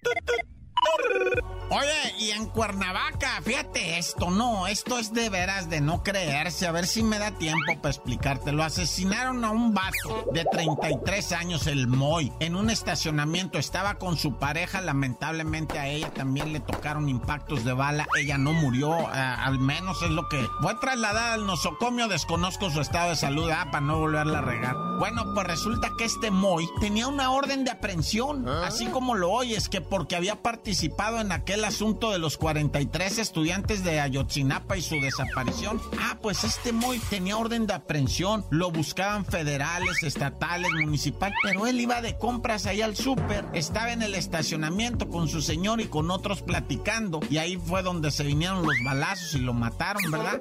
Oye, 1.70 2.14
y 2.18 2.30
en 2.30 2.46
Cuernavaca, 2.46 3.40
fíjate 3.42 3.98
esto, 3.98 4.30
no, 4.30 4.66
esto 4.66 4.98
es 4.98 5.12
de 5.12 5.30
veras 5.30 5.70
de 5.70 5.80
no 5.80 6.02
creerse, 6.02 6.66
a 6.66 6.72
ver 6.72 6.86
si 6.86 7.02
me 7.02 7.18
da 7.18 7.30
tiempo 7.30 7.74
para 7.76 7.94
explicártelo. 7.94 8.62
Asesinaron 8.62 9.44
a 9.44 9.50
un 9.50 9.72
vato 9.72 10.26
de 10.32 10.44
33 10.44 11.32
años, 11.32 11.66
el 11.66 11.86
Moy, 11.86 12.32
en 12.40 12.56
un 12.56 12.68
estacionamiento. 12.68 13.58
Estaba 13.58 13.94
con 13.94 14.16
su 14.16 14.36
pareja, 14.36 14.80
lamentablemente 14.80 15.78
a 15.78 15.88
ella 15.88 16.10
también 16.10 16.52
le 16.52 16.60
tocaron 16.60 17.08
impactos 17.08 17.64
de 17.64 17.72
bala. 17.72 18.06
Ella 18.18 18.36
no 18.36 18.52
murió, 18.52 18.92
eh, 19.00 19.14
al 19.14 19.58
menos 19.58 20.02
es 20.02 20.10
lo 20.10 20.28
que. 20.28 20.46
Voy 20.60 20.74
a 20.74 20.80
trasladar 20.80 21.32
al 21.32 21.46
nosocomio, 21.46 22.08
desconozco 22.08 22.70
su 22.70 22.80
estado 22.80 23.10
de 23.10 23.16
salud, 23.16 23.50
ah, 23.50 23.68
para 23.70 23.80
no 23.80 23.98
volverla 23.98 24.38
a 24.38 24.42
regar. 24.42 24.76
Bueno, 24.98 25.32
pues 25.34 25.46
resulta 25.46 25.90
que 25.96 26.04
este 26.04 26.30
Moy 26.30 26.68
tenía 26.80 27.08
una 27.08 27.30
orden 27.30 27.64
de 27.64 27.70
aprehensión, 27.70 28.48
así 28.48 28.86
como 28.86 29.14
lo 29.14 29.30
oyes, 29.30 29.68
que 29.68 29.80
porque 29.80 30.16
había 30.16 30.42
participado 30.42 31.20
en 31.20 31.32
aquel 31.32 31.61
asunto 31.64 32.10
de 32.10 32.18
los 32.18 32.36
43 32.38 33.18
estudiantes 33.18 33.84
de 33.84 34.00
Ayotzinapa 34.00 34.76
y 34.76 34.82
su 34.82 34.96
desaparición. 34.96 35.80
Ah, 36.00 36.18
pues 36.20 36.44
este 36.44 36.72
Moy 36.72 36.98
tenía 37.10 37.36
orden 37.36 37.66
de 37.66 37.74
aprehensión. 37.74 38.44
Lo 38.50 38.70
buscaban 38.70 39.24
federales, 39.24 40.02
estatales, 40.02 40.70
municipal, 40.72 41.32
pero 41.42 41.66
él 41.66 41.80
iba 41.80 42.00
de 42.00 42.16
compras 42.18 42.66
ahí 42.66 42.82
al 42.82 42.96
súper. 42.96 43.44
Estaba 43.52 43.92
en 43.92 44.02
el 44.02 44.14
estacionamiento 44.14 45.08
con 45.08 45.28
su 45.28 45.42
señor 45.42 45.80
y 45.80 45.86
con 45.86 46.10
otros 46.10 46.42
platicando. 46.42 47.20
Y 47.30 47.38
ahí 47.38 47.56
fue 47.56 47.82
donde 47.82 48.10
se 48.10 48.24
vinieron 48.24 48.62
los 48.62 48.76
balazos 48.84 49.34
y 49.34 49.38
lo 49.38 49.52
mataron, 49.52 50.10
¿verdad? 50.10 50.40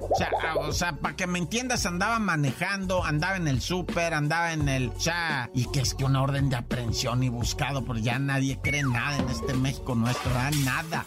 O 0.58 0.72
sea, 0.72 0.90
ah, 0.90 0.96
para 1.00 1.16
que 1.16 1.26
me 1.26 1.38
entiendas, 1.38 1.86
andaba 1.86 2.18
manejando, 2.18 3.04
andaba 3.04 3.36
en 3.36 3.48
el 3.48 3.60
súper, 3.60 4.14
andaba 4.14 4.52
en 4.52 4.68
el... 4.68 4.88
O 4.88 5.50
y 5.54 5.66
que 5.66 5.80
es 5.80 5.94
que 5.94 6.04
una 6.04 6.22
orden 6.22 6.48
de 6.48 6.56
aprehensión 6.56 7.22
y 7.22 7.28
buscado, 7.28 7.84
pero 7.84 7.98
ya 7.98 8.18
nadie 8.18 8.58
cree 8.62 8.82
nada 8.82 9.18
en 9.18 9.28
este 9.28 9.54
México 9.54 9.94
nuestro, 9.94 10.30
¿verdad? 10.30 10.52
Nada. 10.64 11.06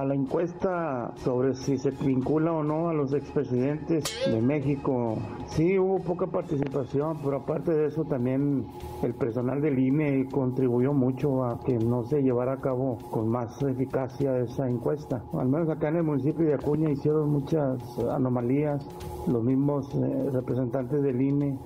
la, 0.04 0.14
encuesta 0.14 1.14
sobre 1.24 1.54
si 1.54 1.78
se 1.78 1.90
vincula 1.90 2.52
o 2.52 2.62
no 2.62 2.90
a 2.90 2.92
los 2.92 3.14
expresidentes 3.14 4.04
de 4.26 4.42
México, 4.42 5.16
sí 5.48 5.78
hubo 5.78 6.00
poca 6.00 6.26
participación, 6.26 7.18
pero 7.24 7.38
aparte 7.38 7.70
de 7.70 7.86
eso 7.86 8.04
también 8.04 8.66
el 9.02 9.14
personal 9.14 9.62
del 9.62 9.78
INE 9.78 10.28
contribuyó 10.30 10.92
mucho 10.92 11.46
a 11.46 11.64
que 11.64 11.78
no 11.78 12.04
se 12.04 12.25
llevar 12.26 12.48
a 12.48 12.60
cabo 12.60 12.98
con 13.10 13.28
más 13.28 13.62
eficacia 13.62 14.36
esa 14.38 14.68
encuesta. 14.68 15.22
Al 15.32 15.48
menos 15.48 15.68
acá 15.68 15.88
en 15.88 15.96
el 15.96 16.02
municipio 16.02 16.44
de 16.44 16.54
Acuña 16.54 16.90
hicieron 16.90 17.30
muchas 17.30 17.80
anomalías, 18.10 18.84
los 19.28 19.44
mismos 19.44 19.88
eh, 19.94 20.30
representantes 20.32 21.02
del 21.02 21.22
INE 21.22 21.58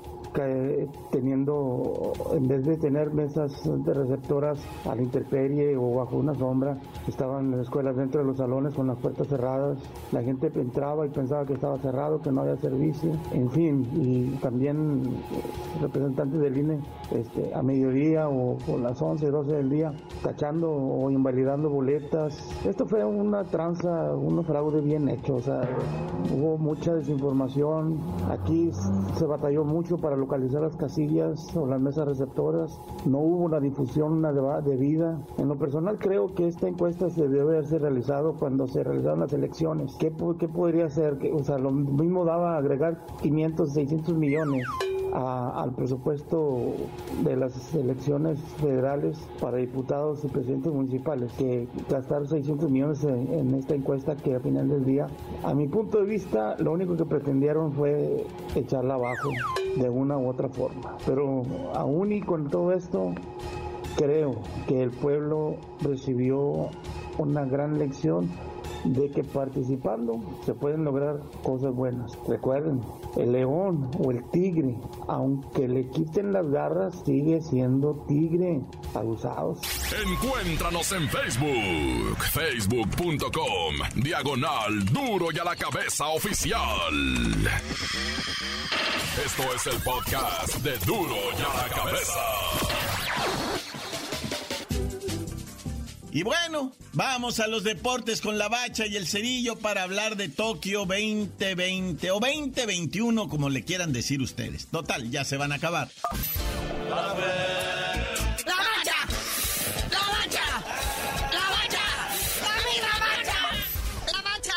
teniendo, 1.10 2.12
en 2.32 2.48
vez 2.48 2.64
de 2.64 2.76
tener 2.76 3.12
mesas 3.12 3.52
de 3.64 3.94
receptoras 3.94 4.58
a 4.86 4.94
la 4.94 5.02
intemperie 5.02 5.76
o 5.76 5.96
bajo 5.96 6.16
una 6.16 6.34
sombra, 6.34 6.78
estaban 7.06 7.50
las 7.50 7.60
escuelas 7.60 7.96
dentro 7.96 8.20
de 8.20 8.26
los 8.26 8.36
salones 8.36 8.74
con 8.74 8.86
las 8.86 8.98
puertas 8.98 9.28
cerradas. 9.28 9.78
La 10.12 10.22
gente 10.22 10.50
entraba 10.54 11.06
y 11.06 11.10
pensaba 11.10 11.44
que 11.44 11.54
estaba 11.54 11.78
cerrado, 11.78 12.20
que 12.20 12.30
no 12.30 12.42
había 12.42 12.56
servicio. 12.56 13.12
En 13.32 13.50
fin, 13.50 13.86
y 13.94 14.36
también 14.36 15.02
representantes 15.80 16.40
del 16.40 16.56
INE 16.56 16.80
este, 17.10 17.54
a 17.54 17.62
mediodía 17.62 18.28
o 18.28 18.56
por 18.58 18.80
las 18.80 19.00
11, 19.00 19.30
12 19.30 19.52
del 19.52 19.70
día, 19.70 19.92
tachando 20.22 20.70
o 20.70 21.10
invalidando 21.10 21.68
boletas. 21.68 22.34
Esto 22.64 22.86
fue 22.86 23.04
una 23.04 23.44
tranza, 23.44 24.14
un 24.14 24.44
fraude 24.44 24.80
bien 24.80 25.08
hecho. 25.08 25.36
O 25.36 25.40
sea, 25.40 25.60
hubo 26.34 26.58
mucha 26.58 26.94
desinformación. 26.94 27.98
Aquí 28.30 28.70
se 29.16 29.26
batalló 29.26 29.64
mucho 29.64 29.96
para 29.98 30.16
localizar 30.20 30.62
las 30.62 30.76
casillas 30.76 31.56
o 31.56 31.66
las 31.66 31.80
mesas 31.80 32.06
receptoras. 32.06 32.80
No 33.06 33.18
hubo 33.18 33.44
una 33.44 33.60
difusión 33.60 34.22
debida. 34.64 35.20
En 35.38 35.48
lo 35.48 35.56
personal 35.56 35.98
creo 35.98 36.34
que 36.34 36.46
esta 36.46 36.68
encuesta 36.68 37.10
se 37.10 37.28
debe 37.28 37.40
haberse 37.40 37.78
realizado 37.78 38.34
cuando 38.34 38.66
se 38.68 38.84
realizaron 38.84 39.20
las 39.20 39.32
elecciones. 39.32 39.96
¿Qué, 39.98 40.12
qué 40.38 40.48
podría 40.48 40.88
ser? 40.88 41.18
O 41.32 41.42
sea, 41.42 41.58
lo 41.58 41.70
mismo 41.72 42.24
daba 42.24 42.56
agregar 42.56 43.04
500, 43.22 43.72
600 43.72 44.16
millones 44.16 44.66
al 45.12 45.72
presupuesto 45.74 46.74
de 47.24 47.36
las 47.36 47.74
elecciones 47.74 48.38
federales 48.60 49.18
para 49.40 49.58
diputados 49.58 50.24
y 50.24 50.28
presidentes 50.28 50.72
municipales 50.72 51.32
que 51.32 51.68
gastar 51.88 52.26
600 52.26 52.70
millones 52.70 53.04
en, 53.04 53.54
esta 53.54 53.74
encuesta 53.74 54.16
que 54.16 54.34
al 54.34 54.42
final 54.42 54.68
del 54.68 54.84
día, 54.84 55.06
a 55.42 55.54
mi 55.54 55.68
punto 55.68 55.98
de 55.98 56.04
vista, 56.04 56.56
lo 56.58 56.72
único 56.72 56.96
que 56.96 57.04
pretendieron 57.04 57.72
fue 57.72 58.24
echarla 58.54 58.94
abajo 58.94 59.30
de 59.76 59.88
una 59.88 60.18
u 60.18 60.28
otra 60.28 60.48
forma. 60.48 60.96
Pero 61.06 61.42
aún 61.74 62.12
y 62.12 62.20
con 62.20 62.48
todo 62.48 62.72
esto, 62.72 63.12
creo 63.96 64.36
que 64.66 64.82
el 64.82 64.90
pueblo 64.90 65.56
recibió 65.82 66.68
una 67.18 67.44
gran 67.44 67.78
lección 67.78 68.28
de 68.84 69.10
que 69.10 69.24
participando 69.24 70.20
se 70.44 70.54
pueden 70.54 70.84
lograr 70.84 71.20
cosas 71.42 71.74
buenas. 71.74 72.12
Recuerden, 72.26 72.80
el 73.16 73.32
león 73.32 73.90
o 73.98 74.10
el 74.10 74.22
tigre, 74.30 74.76
aunque 75.08 75.68
le 75.68 75.88
quiten 75.88 76.32
las 76.32 76.48
garras, 76.50 76.94
sigue 77.04 77.40
siendo 77.40 78.04
tigre. 78.08 78.60
Abusados. 78.94 79.60
Encuéntranos 80.06 80.92
en 80.92 81.08
Facebook, 81.08 82.18
facebook.com, 82.32 84.02
diagonal 84.02 84.84
duro 84.92 85.26
y 85.32 85.38
a 85.38 85.44
la 85.44 85.56
cabeza 85.56 86.08
oficial. 86.08 86.60
Esto 89.24 89.42
es 89.54 89.66
el 89.66 89.82
podcast 89.82 90.56
de 90.62 90.78
duro 90.86 91.16
y 91.38 91.42
a 91.42 91.62
la 91.62 91.74
cabeza. 91.74 92.89
Y 96.12 96.24
bueno, 96.24 96.72
vamos 96.92 97.38
a 97.38 97.46
los 97.46 97.62
deportes 97.62 98.20
con 98.20 98.36
la 98.36 98.48
bacha 98.48 98.84
y 98.86 98.96
el 98.96 99.06
cerillo 99.06 99.56
para 99.56 99.84
hablar 99.84 100.16
de 100.16 100.28
Tokio 100.28 100.80
2020 100.80 102.10
o 102.10 102.18
2021, 102.18 103.28
como 103.28 103.48
le 103.48 103.64
quieran 103.64 103.92
decir 103.92 104.20
ustedes. 104.20 104.66
Total, 104.66 105.08
ya 105.10 105.24
se 105.24 105.36
van 105.36 105.52
a 105.52 105.56
acabar. 105.56 105.88
¡La 106.88 106.96
bacha! 106.96 107.26
¡La 108.44 108.56
bacha! 108.56 108.84
¡La 109.90 110.00
bacha! 110.08 110.36
¡La 111.30 112.98
bacha! 112.98 113.38
¡La 114.06 114.22
bacha! 114.22 114.54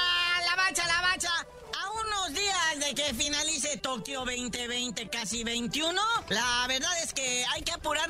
¡La 0.47 0.55
bacha! 0.55 0.87
¡La 0.87 1.01
bacha! 1.01 1.31
A 1.73 1.91
unos 1.91 2.33
días 2.33 2.79
de 2.79 2.95
que 2.95 3.13
finalice 3.13 3.77
Tokio 3.77 4.21
2020, 4.25 5.07
casi 5.09 5.43
21, 5.43 6.01
la 6.29 6.65
verdad 6.67 6.91
es 7.02 7.02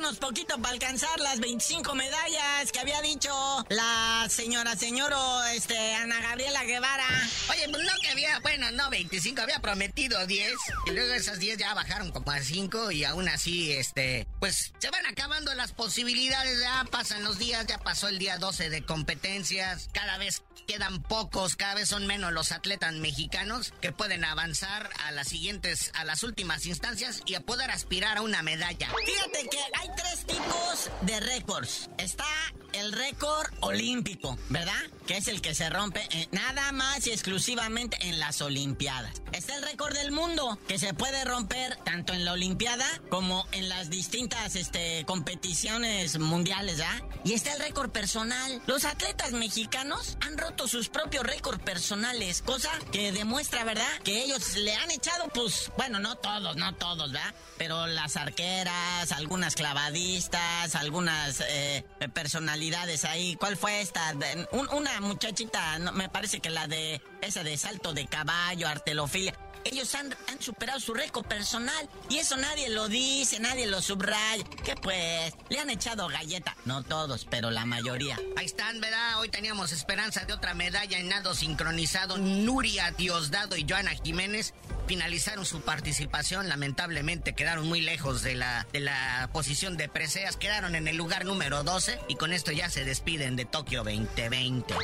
apurarnos 0.04 0.18
poquito 0.18 0.58
para 0.58 0.74
alcanzar 0.74 1.18
las 1.20 1.40
25 1.40 1.94
medallas 1.94 2.72
que 2.72 2.80
había 2.80 3.00
dicho 3.02 3.30
la 3.68 4.26
señora, 4.28 4.76
señora, 4.76 5.52
este, 5.54 5.94
Ana 5.94 6.20
Gabriela 6.20 6.64
Guevara. 6.64 7.06
Oye, 7.50 7.68
pues 7.70 7.82
no 7.82 7.92
que 8.00 8.08
había, 8.08 8.38
bueno, 8.40 8.70
no 8.72 8.90
25, 8.90 9.42
había 9.42 9.60
prometido 9.60 10.26
10. 10.26 10.52
Y 10.86 10.90
luego 10.90 11.12
esas 11.14 11.38
10 11.38 11.58
ya 11.58 11.74
bajaron 11.74 12.10
como 12.10 12.30
a 12.30 12.40
5 12.40 12.90
y 12.90 13.04
aún 13.04 13.28
así, 13.28 13.72
este, 13.72 14.26
pues 14.40 14.72
se 14.78 14.90
van 14.90 15.06
acabando 15.06 15.54
las 15.54 15.72
posibilidades. 15.72 16.60
Ya 16.60 16.84
pasan 16.90 17.24
los 17.24 17.38
días, 17.38 17.66
ya 17.66 17.78
pasó 17.78 18.08
el 18.08 18.18
día 18.18 18.38
12 18.38 18.70
de 18.70 18.84
competencias. 18.84 19.88
Cada 19.92 20.18
vez 20.18 20.42
quedan 20.64 21.02
pocos, 21.02 21.56
cada 21.56 21.74
vez 21.74 21.88
son 21.88 22.06
menos 22.06 22.32
los 22.32 22.52
atletas 22.52 22.92
mexicanos 22.94 23.72
que 23.80 23.92
pueden 23.92 24.24
avanzar 24.24 24.90
a 25.04 25.12
las 25.12 25.28
siguientes, 25.28 25.90
a 25.94 26.04
las 26.04 26.22
últimas 26.22 26.66
instancias 26.66 27.22
y 27.26 27.34
a 27.34 27.40
poder 27.40 27.70
aspirar 27.70 28.18
a 28.18 28.22
una 28.22 28.42
medalla. 28.42 28.90
Fíjate 29.06 29.48
que 29.48 29.58
hay 29.58 29.88
tres 29.96 30.26
tipos 30.26 30.90
de 31.02 31.20
récords. 31.20 31.90
Está 31.98 32.24
el 32.72 32.92
récord 32.92 33.46
olímpico, 33.60 34.36
¿verdad? 34.48 34.72
Que 35.06 35.16
es 35.16 35.28
el 35.28 35.40
que 35.40 35.54
se 35.54 35.70
rompe 35.70 36.08
nada 36.32 36.72
más 36.72 37.06
y 37.06 37.10
exclusivamente 37.10 37.96
en 38.00 38.18
las 38.18 38.40
Olimpiadas. 38.40 39.22
Está 39.32 39.56
el 39.56 39.62
récord 39.62 39.94
del 39.94 40.12
mundo, 40.12 40.58
que 40.66 40.78
se 40.78 40.94
puede 40.94 41.24
romper 41.24 41.76
tanto 41.84 42.12
en 42.12 42.24
la 42.24 42.32
Olimpiada 42.32 42.86
como 43.10 43.46
en 43.52 43.68
las 43.68 43.90
distintas 43.90 44.56
este, 44.56 45.04
competiciones 45.06 46.18
mundiales, 46.18 46.80
¿ah? 46.80 47.02
Y 47.24 47.34
está 47.34 47.52
el 47.52 47.60
récord 47.60 47.90
personal. 47.90 48.62
Los 48.66 48.84
atletas 48.84 49.32
mexicanos 49.32 50.16
han 50.20 50.36
roto 50.36 50.53
sus 50.66 50.88
propios 50.88 51.24
récords 51.24 51.62
personales, 51.62 52.42
cosa 52.42 52.70
que 52.92 53.12
demuestra, 53.12 53.64
¿verdad? 53.64 53.86
Que 54.02 54.24
ellos 54.24 54.56
le 54.56 54.74
han 54.74 54.90
echado, 54.90 55.28
pues, 55.28 55.70
bueno, 55.76 55.98
no 55.98 56.16
todos, 56.16 56.56
no 56.56 56.74
todos, 56.74 57.12
¿verdad? 57.12 57.34
Pero 57.58 57.86
las 57.86 58.16
arqueras, 58.16 59.12
algunas 59.12 59.54
clavadistas, 59.54 60.74
algunas 60.74 61.42
eh, 61.48 61.84
personalidades 62.14 63.04
ahí. 63.04 63.36
¿Cuál 63.36 63.56
fue 63.56 63.80
esta? 63.80 64.14
una 64.52 65.00
muchachita, 65.00 65.78
me 65.78 66.08
parece 66.08 66.40
que 66.40 66.50
la 66.50 66.66
de 66.66 67.02
esa 67.20 67.42
de 67.42 67.56
salto 67.56 67.92
de 67.92 68.06
caballo, 68.06 68.68
artelofilia. 68.68 69.34
Ellos 69.64 69.94
han, 69.94 70.14
han, 70.28 70.40
superado 70.40 70.78
su 70.78 70.94
récord 70.94 71.26
personal 71.26 71.88
y 72.10 72.18
eso 72.18 72.36
nadie 72.36 72.68
lo 72.68 72.88
dice, 72.88 73.40
nadie 73.40 73.66
lo 73.66 73.80
subraya. 73.80 74.44
Que 74.64 74.74
pues, 74.76 75.32
le 75.48 75.58
han 75.58 75.70
echado 75.70 76.08
galleta. 76.08 76.56
No 76.64 76.82
todos, 76.82 77.26
pero 77.30 77.50
la 77.50 77.64
mayoría. 77.64 78.18
Ahí 78.36 78.46
están, 78.46 78.80
¿verdad? 78.80 79.20
Hoy 79.20 79.28
teníamos 79.28 79.72
esperanza 79.72 80.24
de 80.24 80.32
otra 80.32 80.54
medalla 80.54 80.98
en 80.98 81.08
nado 81.08 81.34
sincronizado. 81.34 82.18
Nuria 82.18 82.90
Diosdado 82.92 83.56
y 83.56 83.66
Joana 83.68 83.92
Jiménez 84.02 84.54
finalizaron 84.86 85.46
su 85.46 85.62
participación. 85.62 86.48
Lamentablemente 86.48 87.34
quedaron 87.34 87.66
muy 87.66 87.80
lejos 87.80 88.22
de 88.22 88.34
la, 88.34 88.66
de 88.72 88.80
la 88.80 89.30
posición 89.32 89.76
de 89.76 89.88
preseas. 89.88 90.36
Quedaron 90.36 90.74
en 90.74 90.88
el 90.88 90.96
lugar 90.96 91.24
número 91.24 91.64
12 91.64 91.98
y 92.08 92.16
con 92.16 92.32
esto 92.32 92.52
ya 92.52 92.68
se 92.70 92.84
despiden 92.84 93.36
de 93.36 93.44
Tokio 93.44 93.82
2020. 93.84 94.74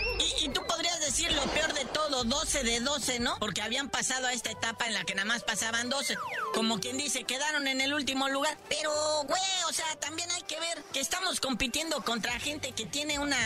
Y, 0.40 0.46
y 0.46 0.48
tú 0.48 0.62
podrías 0.66 0.79
decir 1.10 1.32
lo 1.32 1.42
peor 1.42 1.74
de 1.74 1.84
todo, 1.86 2.22
12 2.22 2.62
de 2.62 2.78
12, 2.78 3.18
¿no? 3.18 3.36
Porque 3.40 3.62
habían 3.62 3.88
pasado 3.88 4.28
a 4.28 4.32
esta 4.32 4.52
etapa 4.52 4.86
en 4.86 4.94
la 4.94 5.02
que 5.02 5.16
nada 5.16 5.26
más 5.26 5.42
pasaban 5.42 5.88
12. 5.90 6.16
Como 6.54 6.78
quien 6.78 6.98
dice, 6.98 7.24
quedaron 7.24 7.66
en 7.66 7.80
el 7.80 7.92
último 7.92 8.28
lugar. 8.28 8.56
Pero, 8.68 8.92
güey, 9.26 9.42
o 9.68 9.72
sea, 9.72 9.86
también 9.96 10.30
hay 10.30 10.42
que 10.42 10.60
ver 10.60 10.84
que 10.92 11.00
estamos 11.00 11.40
compitiendo 11.40 12.00
contra 12.04 12.38
gente 12.38 12.70
que 12.72 12.86
tiene 12.86 13.18
una 13.18 13.36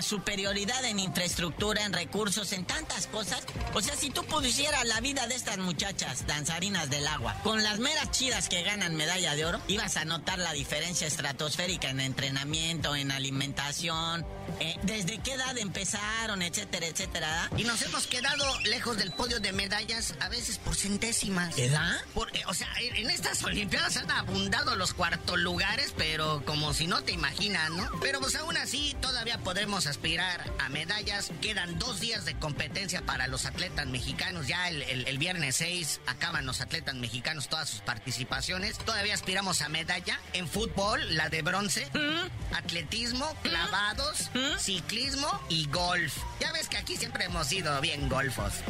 superioridad 0.00 0.82
en 0.86 0.98
infraestructura, 0.98 1.84
en 1.84 1.92
recursos, 1.92 2.52
en 2.52 2.64
tantas 2.64 3.06
cosas. 3.06 3.44
O 3.74 3.82
sea, 3.82 3.94
si 3.96 4.08
tú 4.08 4.24
pudieras 4.24 4.86
la 4.86 5.00
vida 5.00 5.26
de 5.26 5.34
estas 5.34 5.58
muchachas 5.58 6.26
danzarinas 6.26 6.88
del 6.88 7.06
agua 7.06 7.36
con 7.42 7.62
las 7.62 7.80
meras 7.80 8.10
chidas 8.12 8.48
que 8.48 8.62
ganan 8.62 8.96
medalla 8.96 9.34
de 9.34 9.44
oro, 9.44 9.60
ibas 9.68 9.98
a 9.98 10.06
notar 10.06 10.38
la 10.38 10.54
diferencia 10.54 11.06
estratosférica 11.06 11.90
en 11.90 12.00
entrenamiento, 12.00 12.96
en 12.96 13.10
alimentación, 13.10 14.24
eh, 14.60 14.76
desde 14.82 15.18
qué 15.18 15.34
edad 15.34 15.56
empezaron, 15.58 16.40
etcétera, 16.40 16.86
etcétera. 16.94 17.50
Y 17.56 17.64
nos 17.64 17.82
hemos 17.82 18.06
quedado 18.06 18.44
lejos 18.60 18.96
del 18.96 19.10
podio 19.10 19.40
de 19.40 19.52
medallas 19.52 20.14
a 20.20 20.28
veces 20.28 20.58
por 20.58 20.76
centésimas. 20.76 21.58
¿Edad? 21.58 21.96
Por, 22.14 22.34
eh, 22.36 22.42
o 22.46 22.54
sea, 22.54 22.68
en 22.78 23.10
estas 23.10 23.42
Olimpiadas 23.44 23.96
han 23.96 24.10
abundado 24.12 24.76
los 24.76 24.94
cuartos 24.94 25.38
lugares, 25.38 25.92
pero 25.96 26.44
como 26.46 26.72
si 26.72 26.86
no 26.86 27.02
te 27.02 27.10
imaginas, 27.10 27.70
¿no? 27.70 27.90
Pero 28.00 28.20
pues 28.20 28.36
aún 28.36 28.56
así 28.56 28.96
todavía 29.00 29.38
podemos 29.38 29.88
aspirar 29.88 30.48
a 30.60 30.68
medallas. 30.68 31.32
Quedan 31.42 31.80
dos 31.80 31.98
días 31.98 32.24
de 32.26 32.38
competencia 32.38 33.02
para 33.02 33.26
los 33.26 33.44
atletas 33.44 33.86
mexicanos. 33.86 34.46
Ya 34.46 34.68
el, 34.68 35.18
viernes 35.18 35.56
6 35.56 36.00
acaban 36.06 36.46
los 36.46 36.60
atletas 36.60 36.94
mexicanos 36.94 37.48
todas 37.48 37.68
sus 37.68 37.80
participaciones. 37.80 38.78
Todavía 38.78 39.14
aspiramos 39.14 39.62
a 39.62 39.68
medalla 39.68 40.20
en 40.32 40.46
fútbol, 40.46 41.16
la 41.16 41.28
de 41.28 41.42
bronce, 41.42 41.88
¿Mm? 41.92 42.54
atletismo, 42.54 43.32
¿Mm? 43.32 43.48
clavados, 43.48 44.30
¿Mm? 44.34 44.58
ciclismo 44.58 45.28
y 45.48 45.66
golf. 45.66 46.16
Ya 46.40 46.52
ves 46.52 46.68
que 46.68 46.76
aquí 46.76 46.83
siempre 46.86 47.24
hemos 47.24 47.46
sido 47.48 47.80
bien 47.80 48.08
golfos. 48.08 48.52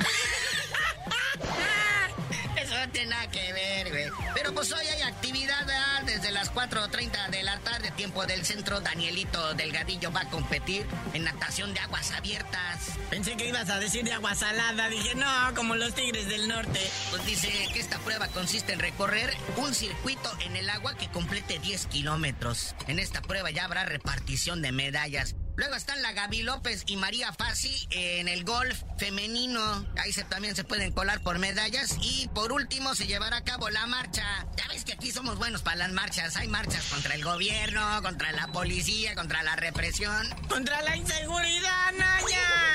Eso 2.57 2.79
no 2.79 2.88
tiene 2.90 3.11
nada 3.11 3.31
que 3.31 3.53
ver, 3.53 3.90
güey. 3.90 4.05
Pero 4.35 4.55
pues 4.55 4.72
hoy 4.72 4.87
hay 4.87 5.03
actividad 5.03 5.66
desde 6.07 6.31
las 6.31 6.53
4.30 6.53 7.31
de 7.31 7.42
la 7.42 7.59
tarde, 7.61 7.90
tiempo 7.90 8.24
del 8.27 8.44
centro. 8.44 8.81
Danielito 8.81 9.55
Delgadillo 9.55 10.12
va 10.12 10.20
a 10.20 10.31
competir 10.31 10.87
en 11.12 11.24
natación 11.24 11.74
de 11.74 11.81
aguas 11.81 12.12
abiertas. 12.12 12.92
Pensé 13.11 13.37
que 13.37 13.48
ibas 13.48 13.68
a 13.70 13.79
decir 13.79 14.05
de 14.05 14.12
agua 14.12 14.35
salada. 14.35 14.88
Dije, 14.88 15.14
no, 15.14 15.55
como 15.55 15.74
los 15.74 15.94
tigres 15.94 16.29
del 16.29 16.48
norte. 16.48 16.81
Pues 17.11 17.27
dice 17.27 17.50
que 17.72 17.81
esta 17.81 17.98
prueba 17.98 18.29
consiste 18.29 18.72
en 18.72 18.79
recorrer 18.79 19.35
un 19.57 19.74
circuito 19.74 20.31
en 20.40 20.57
el 20.57 20.70
agua 20.70 20.94
que 20.96 21.09
complete 21.09 21.59
10 21.59 21.87
kilómetros. 21.87 22.74
En 22.87 22.98
esta 22.98 23.20
prueba 23.22 23.50
ya 23.50 23.64
habrá 23.64 23.85
repartición 23.85 24.62
de 24.62 24.72
medallas. 24.72 25.35
Luego 25.57 25.77
están 25.77 26.03
la 26.03 26.12
Gaby 26.12 26.43
López 26.43 26.83
y 26.87 26.97
María 26.97 27.33
Fassi 27.33 27.87
en 27.90 28.29
el 28.29 28.45
golf 28.45 28.83
femenino. 28.99 29.87
Ahí 29.97 30.12
se, 30.12 30.25
también 30.25 30.57
se 30.57 30.64
pueden 30.64 30.93
colar 30.93 31.21
por 31.21 31.38
medallas. 31.38 31.97
Y 32.01 32.29
por 32.35 32.53
último 32.53 32.95
se 32.95 33.07
llevará 33.07 33.38
a 33.38 33.45
cabo 33.45 33.71
la 33.71 33.87
marcha. 33.87 34.25
Ya 34.57 34.67
ves 34.69 34.85
que 34.85 34.95
aquí 34.95 35.12
somos 35.12 35.38
buenos 35.38 35.62
para 35.62 35.77
las 35.77 35.93
marchas. 35.93 36.37
Hay 36.37 36.49
marchas 36.49 36.85
contra 36.87 37.14
el 37.14 37.25
gobierno, 37.25 38.03
contra 38.03 38.33
la 38.33 38.49
policía, 38.49 39.14
contra 39.14 39.43
la 39.43 39.55
represión. 39.55 40.29
Contra 40.49 40.83
la 40.83 40.97
inseguridad, 40.97 41.93
Naya 41.93 42.73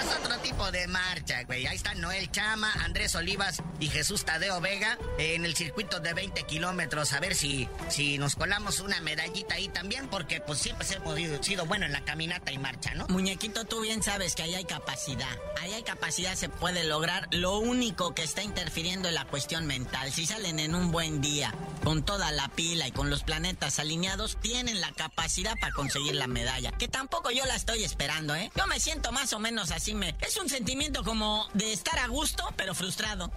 otro 0.00 0.38
tipo 0.38 0.70
de 0.70 0.86
marcha, 0.86 1.42
güey. 1.44 1.66
Ahí 1.66 1.76
están 1.76 2.00
Noel 2.00 2.30
Chama, 2.30 2.72
Andrés 2.84 3.14
Olivas 3.14 3.62
y 3.78 3.88
Jesús 3.88 4.24
Tadeo 4.24 4.60
Vega 4.60 4.98
en 5.18 5.44
el 5.44 5.54
circuito 5.54 6.00
de 6.00 6.14
20 6.14 6.44
kilómetros. 6.44 7.12
A 7.12 7.20
ver 7.20 7.34
si, 7.34 7.68
si 7.88 8.18
nos 8.18 8.36
colamos 8.36 8.80
una 8.80 9.00
medallita 9.00 9.54
ahí 9.54 9.68
también, 9.68 10.08
porque 10.08 10.40
pues 10.40 10.58
siempre 10.58 10.86
hemos 10.94 11.46
sido 11.46 11.66
bueno 11.66 11.86
en 11.86 11.92
la 11.92 12.04
caminata 12.04 12.52
y 12.52 12.58
marcha, 12.58 12.94
¿no? 12.94 13.06
Muñequito, 13.08 13.64
tú 13.64 13.80
bien 13.80 14.02
sabes 14.02 14.34
que 14.34 14.42
ahí 14.42 14.54
hay 14.54 14.64
capacidad. 14.64 15.36
Ahí 15.60 15.72
hay 15.72 15.82
capacidad, 15.82 16.34
se 16.34 16.48
puede 16.48 16.84
lograr. 16.84 17.28
Lo 17.30 17.58
único 17.58 18.14
que 18.14 18.22
está 18.22 18.42
interfiriendo 18.42 19.08
es 19.08 19.14
la 19.14 19.26
cuestión 19.26 19.66
mental. 19.66 20.12
Si 20.12 20.26
salen 20.26 20.58
en 20.58 20.74
un 20.74 20.90
buen 20.90 21.20
día, 21.20 21.54
con 21.84 22.04
toda 22.04 22.32
la 22.32 22.48
pila 22.48 22.88
y 22.88 22.92
con 22.92 23.10
los 23.10 23.22
planetas 23.22 23.78
alineados, 23.78 24.38
tienen 24.40 24.80
la 24.80 24.92
capacidad 24.92 25.54
para 25.60 25.72
conseguir 25.72 26.14
la 26.14 26.26
medalla. 26.26 26.72
Que 26.72 26.88
tampoco 26.88 27.30
yo 27.30 27.44
la 27.46 27.56
estoy 27.56 27.84
esperando, 27.84 28.34
¿eh? 28.34 28.50
Yo 28.56 28.66
me 28.66 28.80
siento 28.80 29.12
más 29.12 29.32
o 29.32 29.38
menos 29.38 29.70
así 29.70 29.81
es 29.88 30.36
un 30.36 30.48
sentimiento 30.48 31.02
como 31.02 31.48
de 31.54 31.72
estar 31.72 31.98
a 31.98 32.06
gusto, 32.06 32.44
pero 32.56 32.72
frustrado. 32.72 33.32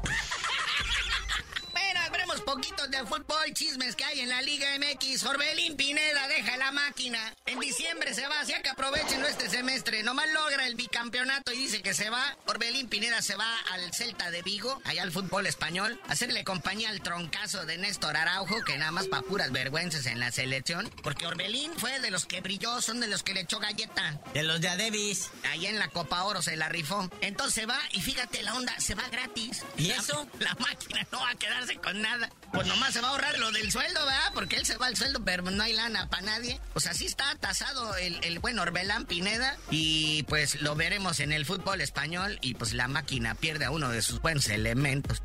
Poquitos 2.41 2.89
de 2.91 3.00
fútbol, 3.06 3.54
chismes 3.54 3.95
que 3.95 4.04
hay 4.04 4.19
en 4.19 4.30
la 4.30 4.41
Liga 4.41 4.67
MX. 4.78 5.24
Orbelín 5.24 5.76
Pineda 5.76 6.28
deja 6.28 6.58
la 6.58 6.71
máquina. 6.71 7.19
En 7.45 7.60
diciembre 7.60 8.13
se 8.13 8.28
va, 8.28 8.39
así 8.39 8.54
que 8.63 8.69
aprovechenlo 8.69 9.28
este 9.28 9.50
semestre. 9.50 10.04
Nomás 10.04 10.32
logra 10.32 10.67
el 10.67 10.76
bicampeonato 10.76 11.52
y 11.54 11.58
dice 11.58 11.82
que 11.82 11.93
se 11.93 12.10
va. 12.10 12.38
Orbelín 12.45 12.88
Pineda 12.88 13.21
se 13.21 13.36
va 13.36 13.60
al 13.71 13.93
Celta 13.93 14.32
de 14.32 14.41
Vigo, 14.41 14.82
allá 14.86 15.04
al 15.04 15.12
fútbol 15.12 15.48
español, 15.48 16.00
a 16.08 16.13
hacerle 16.13 16.43
compañía 16.43 16.89
al 16.89 17.02
troncazo 17.02 17.65
de 17.65 17.78
Néstor 17.78 18.17
Araujo, 18.17 18.63
que 18.63 18.78
nada 18.78 18.91
más 18.91 19.08
para 19.08 19.24
puras 19.24 19.52
vergüenzas 19.52 20.06
en 20.06 20.19
la 20.19 20.32
selección. 20.32 20.89
Porque 21.04 21.28
Orbelín 21.28 21.71
fue 21.78 22.00
de 22.00 22.12
los 22.12 22.26
que 22.26 22.41
brilló, 22.41 22.82
son 22.82 23.00
de 23.00 23.08
los 23.08 23.24
que 23.24 23.34
le 23.34 23.41
echó 23.41 23.60
galleta. 23.60 24.19
De 24.34 24.43
los 24.43 24.62
de 24.62 24.69
Adebis. 24.69 25.30
Ahí 25.50 25.65
en 25.65 25.80
la 25.80 25.89
Copa 25.89 26.24
Oro 26.24 26.41
se 26.41 26.56
la 26.56 26.69
rifó. 26.69 27.10
Entonces 27.21 27.67
va 27.67 27.80
y 27.91 28.02
fíjate 28.02 28.43
la 28.43 28.54
onda, 28.56 28.80
se 28.80 28.95
va 28.95 29.08
gratis. 29.10 29.63
¿Y 29.78 29.91
eso? 29.91 30.28
La 30.39 30.56
máquina 30.56 31.06
no 31.12 31.19
va 31.19 31.30
a 31.32 31.36
quedarse 31.36 31.76
con 31.78 32.02
nada. 32.02 32.25
Pues 32.52 32.68
nomás 32.68 32.94
se 32.94 33.02
va 33.02 33.10
a 33.10 33.12
ahorrar 33.12 33.38
lo 33.38 33.52
del 33.52 33.72
sueldo, 33.72 34.00
¿verdad? 34.06 34.32
Porque 34.34 34.56
él 34.56 34.66
se 34.66 34.78
va 34.78 34.88
al 34.88 34.96
sueldo, 34.96 35.24
pero 35.26 35.44
no 35.44 35.62
hay 35.62 35.74
lana 35.74 36.10
para 36.10 36.24
nadie. 36.24 36.60
Pues 36.74 36.88
así 36.88 37.06
está 37.06 37.36
tasado 37.36 37.96
el, 37.98 38.24
el 38.24 38.40
buen 38.40 38.58
Orbelán 38.60 39.06
Pineda. 39.06 39.58
Y 39.70 40.24
pues 40.24 40.62
lo 40.62 40.76
veremos 40.76 41.20
en 41.20 41.34
el 41.34 41.46
fútbol 41.46 41.82
español. 41.82 42.38
Y 42.42 42.54
pues 42.54 42.74
la 42.74 42.88
máquina 42.88 43.36
pierde 43.36 43.66
a 43.66 43.72
uno 43.72 43.90
de 43.90 44.02
sus 44.02 44.22
buenos 44.22 44.48
elementos. 44.48 45.22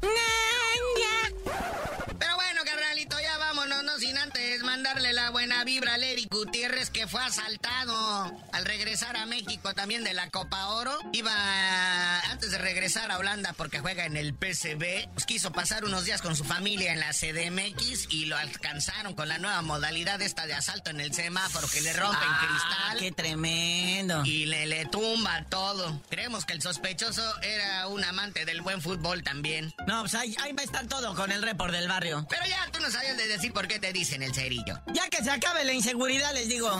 Sin 4.00 4.16
antes, 4.16 4.62
man 4.62 4.80
mandarle 4.80 5.12
la 5.12 5.28
buena 5.28 5.62
vibra 5.62 5.92
a 5.94 5.96
Eric 5.98 6.32
Gutiérrez 6.32 6.88
que 6.88 7.06
fue 7.06 7.20
asaltado 7.22 8.32
al 8.52 8.64
regresar 8.64 9.14
a 9.18 9.26
México 9.26 9.74
también 9.74 10.04
de 10.04 10.14
la 10.14 10.30
Copa 10.30 10.68
Oro. 10.68 10.98
Iba 11.12 12.20
antes 12.30 12.50
de 12.50 12.56
regresar 12.56 13.10
a 13.10 13.18
Holanda 13.18 13.52
porque 13.52 13.80
juega 13.80 14.06
en 14.06 14.16
el 14.16 14.32
PCB. 14.32 15.10
Pues 15.12 15.26
quiso 15.26 15.52
pasar 15.52 15.84
unos 15.84 16.06
días 16.06 16.22
con 16.22 16.34
su 16.34 16.44
familia 16.44 16.94
en 16.94 17.00
la 17.00 17.10
CDMX 17.12 18.06
y 18.10 18.24
lo 18.24 18.38
alcanzaron 18.38 19.14
con 19.14 19.28
la 19.28 19.36
nueva 19.38 19.60
modalidad 19.60 20.22
esta 20.22 20.46
de 20.46 20.54
asalto 20.54 20.88
en 20.90 21.00
el 21.00 21.12
semáforo 21.12 21.68
que 21.68 21.82
le 21.82 21.92
rompen 21.92 22.20
Ah, 22.22 22.46
cristal. 22.48 22.98
¡Qué 22.98 23.12
tremendo! 23.12 24.24
Y 24.24 24.46
le, 24.46 24.64
le 24.66 24.86
tumba 24.86 25.44
todo. 25.50 26.00
Creemos 26.08 26.46
que 26.46 26.54
el 26.54 26.62
sospechoso 26.62 27.22
era 27.42 27.86
un 27.88 28.02
amante 28.02 28.46
del 28.46 28.62
buen 28.62 28.80
fútbol 28.80 29.22
también. 29.22 29.74
No, 29.86 30.00
pues 30.00 30.14
ahí, 30.14 30.34
ahí 30.40 30.52
va 30.52 30.62
a 30.62 30.64
estar 30.64 30.86
todo 30.86 31.14
con 31.14 31.30
el 31.32 31.42
report 31.42 31.72
del 31.72 31.86
barrio. 31.86 32.26
Pero 32.30 32.46
ya 32.46 32.66
tú 32.72 32.80
no 32.80 32.90
sabías 32.90 33.18
de 33.18 33.26
decir 33.28 33.52
por 33.52 33.68
qué 33.68 33.78
te 33.78 33.89
dicen 33.92 34.22
el 34.22 34.34
cerillo. 34.34 34.80
Ya 34.92 35.08
que 35.08 35.22
se 35.22 35.30
acabe 35.30 35.64
la 35.64 35.72
inseguridad, 35.72 36.32
les 36.34 36.48
digo. 36.48 36.70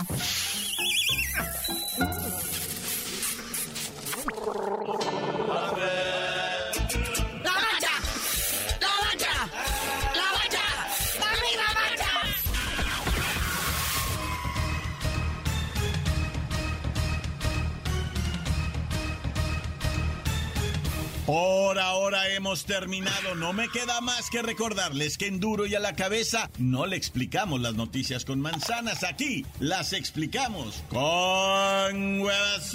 Por 21.31 21.79
ahora 21.79 22.29
hemos 22.31 22.65
terminado. 22.65 23.37
No 23.37 23.53
me 23.53 23.69
queda 23.69 24.01
más 24.01 24.31
que 24.31 24.43
recordarles 24.43 25.17
que 25.17 25.29
en 25.29 25.39
Duro 25.39 25.65
y 25.65 25.77
a 25.77 25.79
la 25.79 25.95
cabeza 25.95 26.51
no 26.59 26.87
le 26.87 26.97
explicamos 26.97 27.61
las 27.61 27.75
noticias 27.75 28.25
con 28.25 28.41
manzanas. 28.41 29.05
Aquí 29.05 29.47
las 29.61 29.93
explicamos 29.93 30.83
con 30.89 32.21
huevas. 32.21 32.73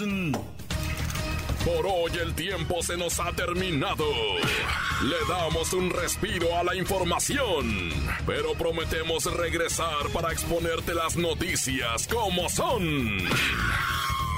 Por 1.65 1.85
hoy 1.85 2.11
el 2.21 2.33
tiempo 2.33 2.81
se 2.81 2.95
nos 2.95 3.19
ha 3.19 3.33
terminado. 3.33 4.05
Le 5.03 5.17
damos 5.27 5.73
un 5.73 5.89
respiro 5.89 6.57
a 6.57 6.63
la 6.63 6.77
información, 6.77 7.89
pero 8.25 8.53
prometemos 8.53 9.25
regresar 9.35 10.07
para 10.13 10.31
exponerte 10.31 10.93
las 10.93 11.17
noticias 11.17 12.07
como 12.07 12.47
son. 12.47 13.17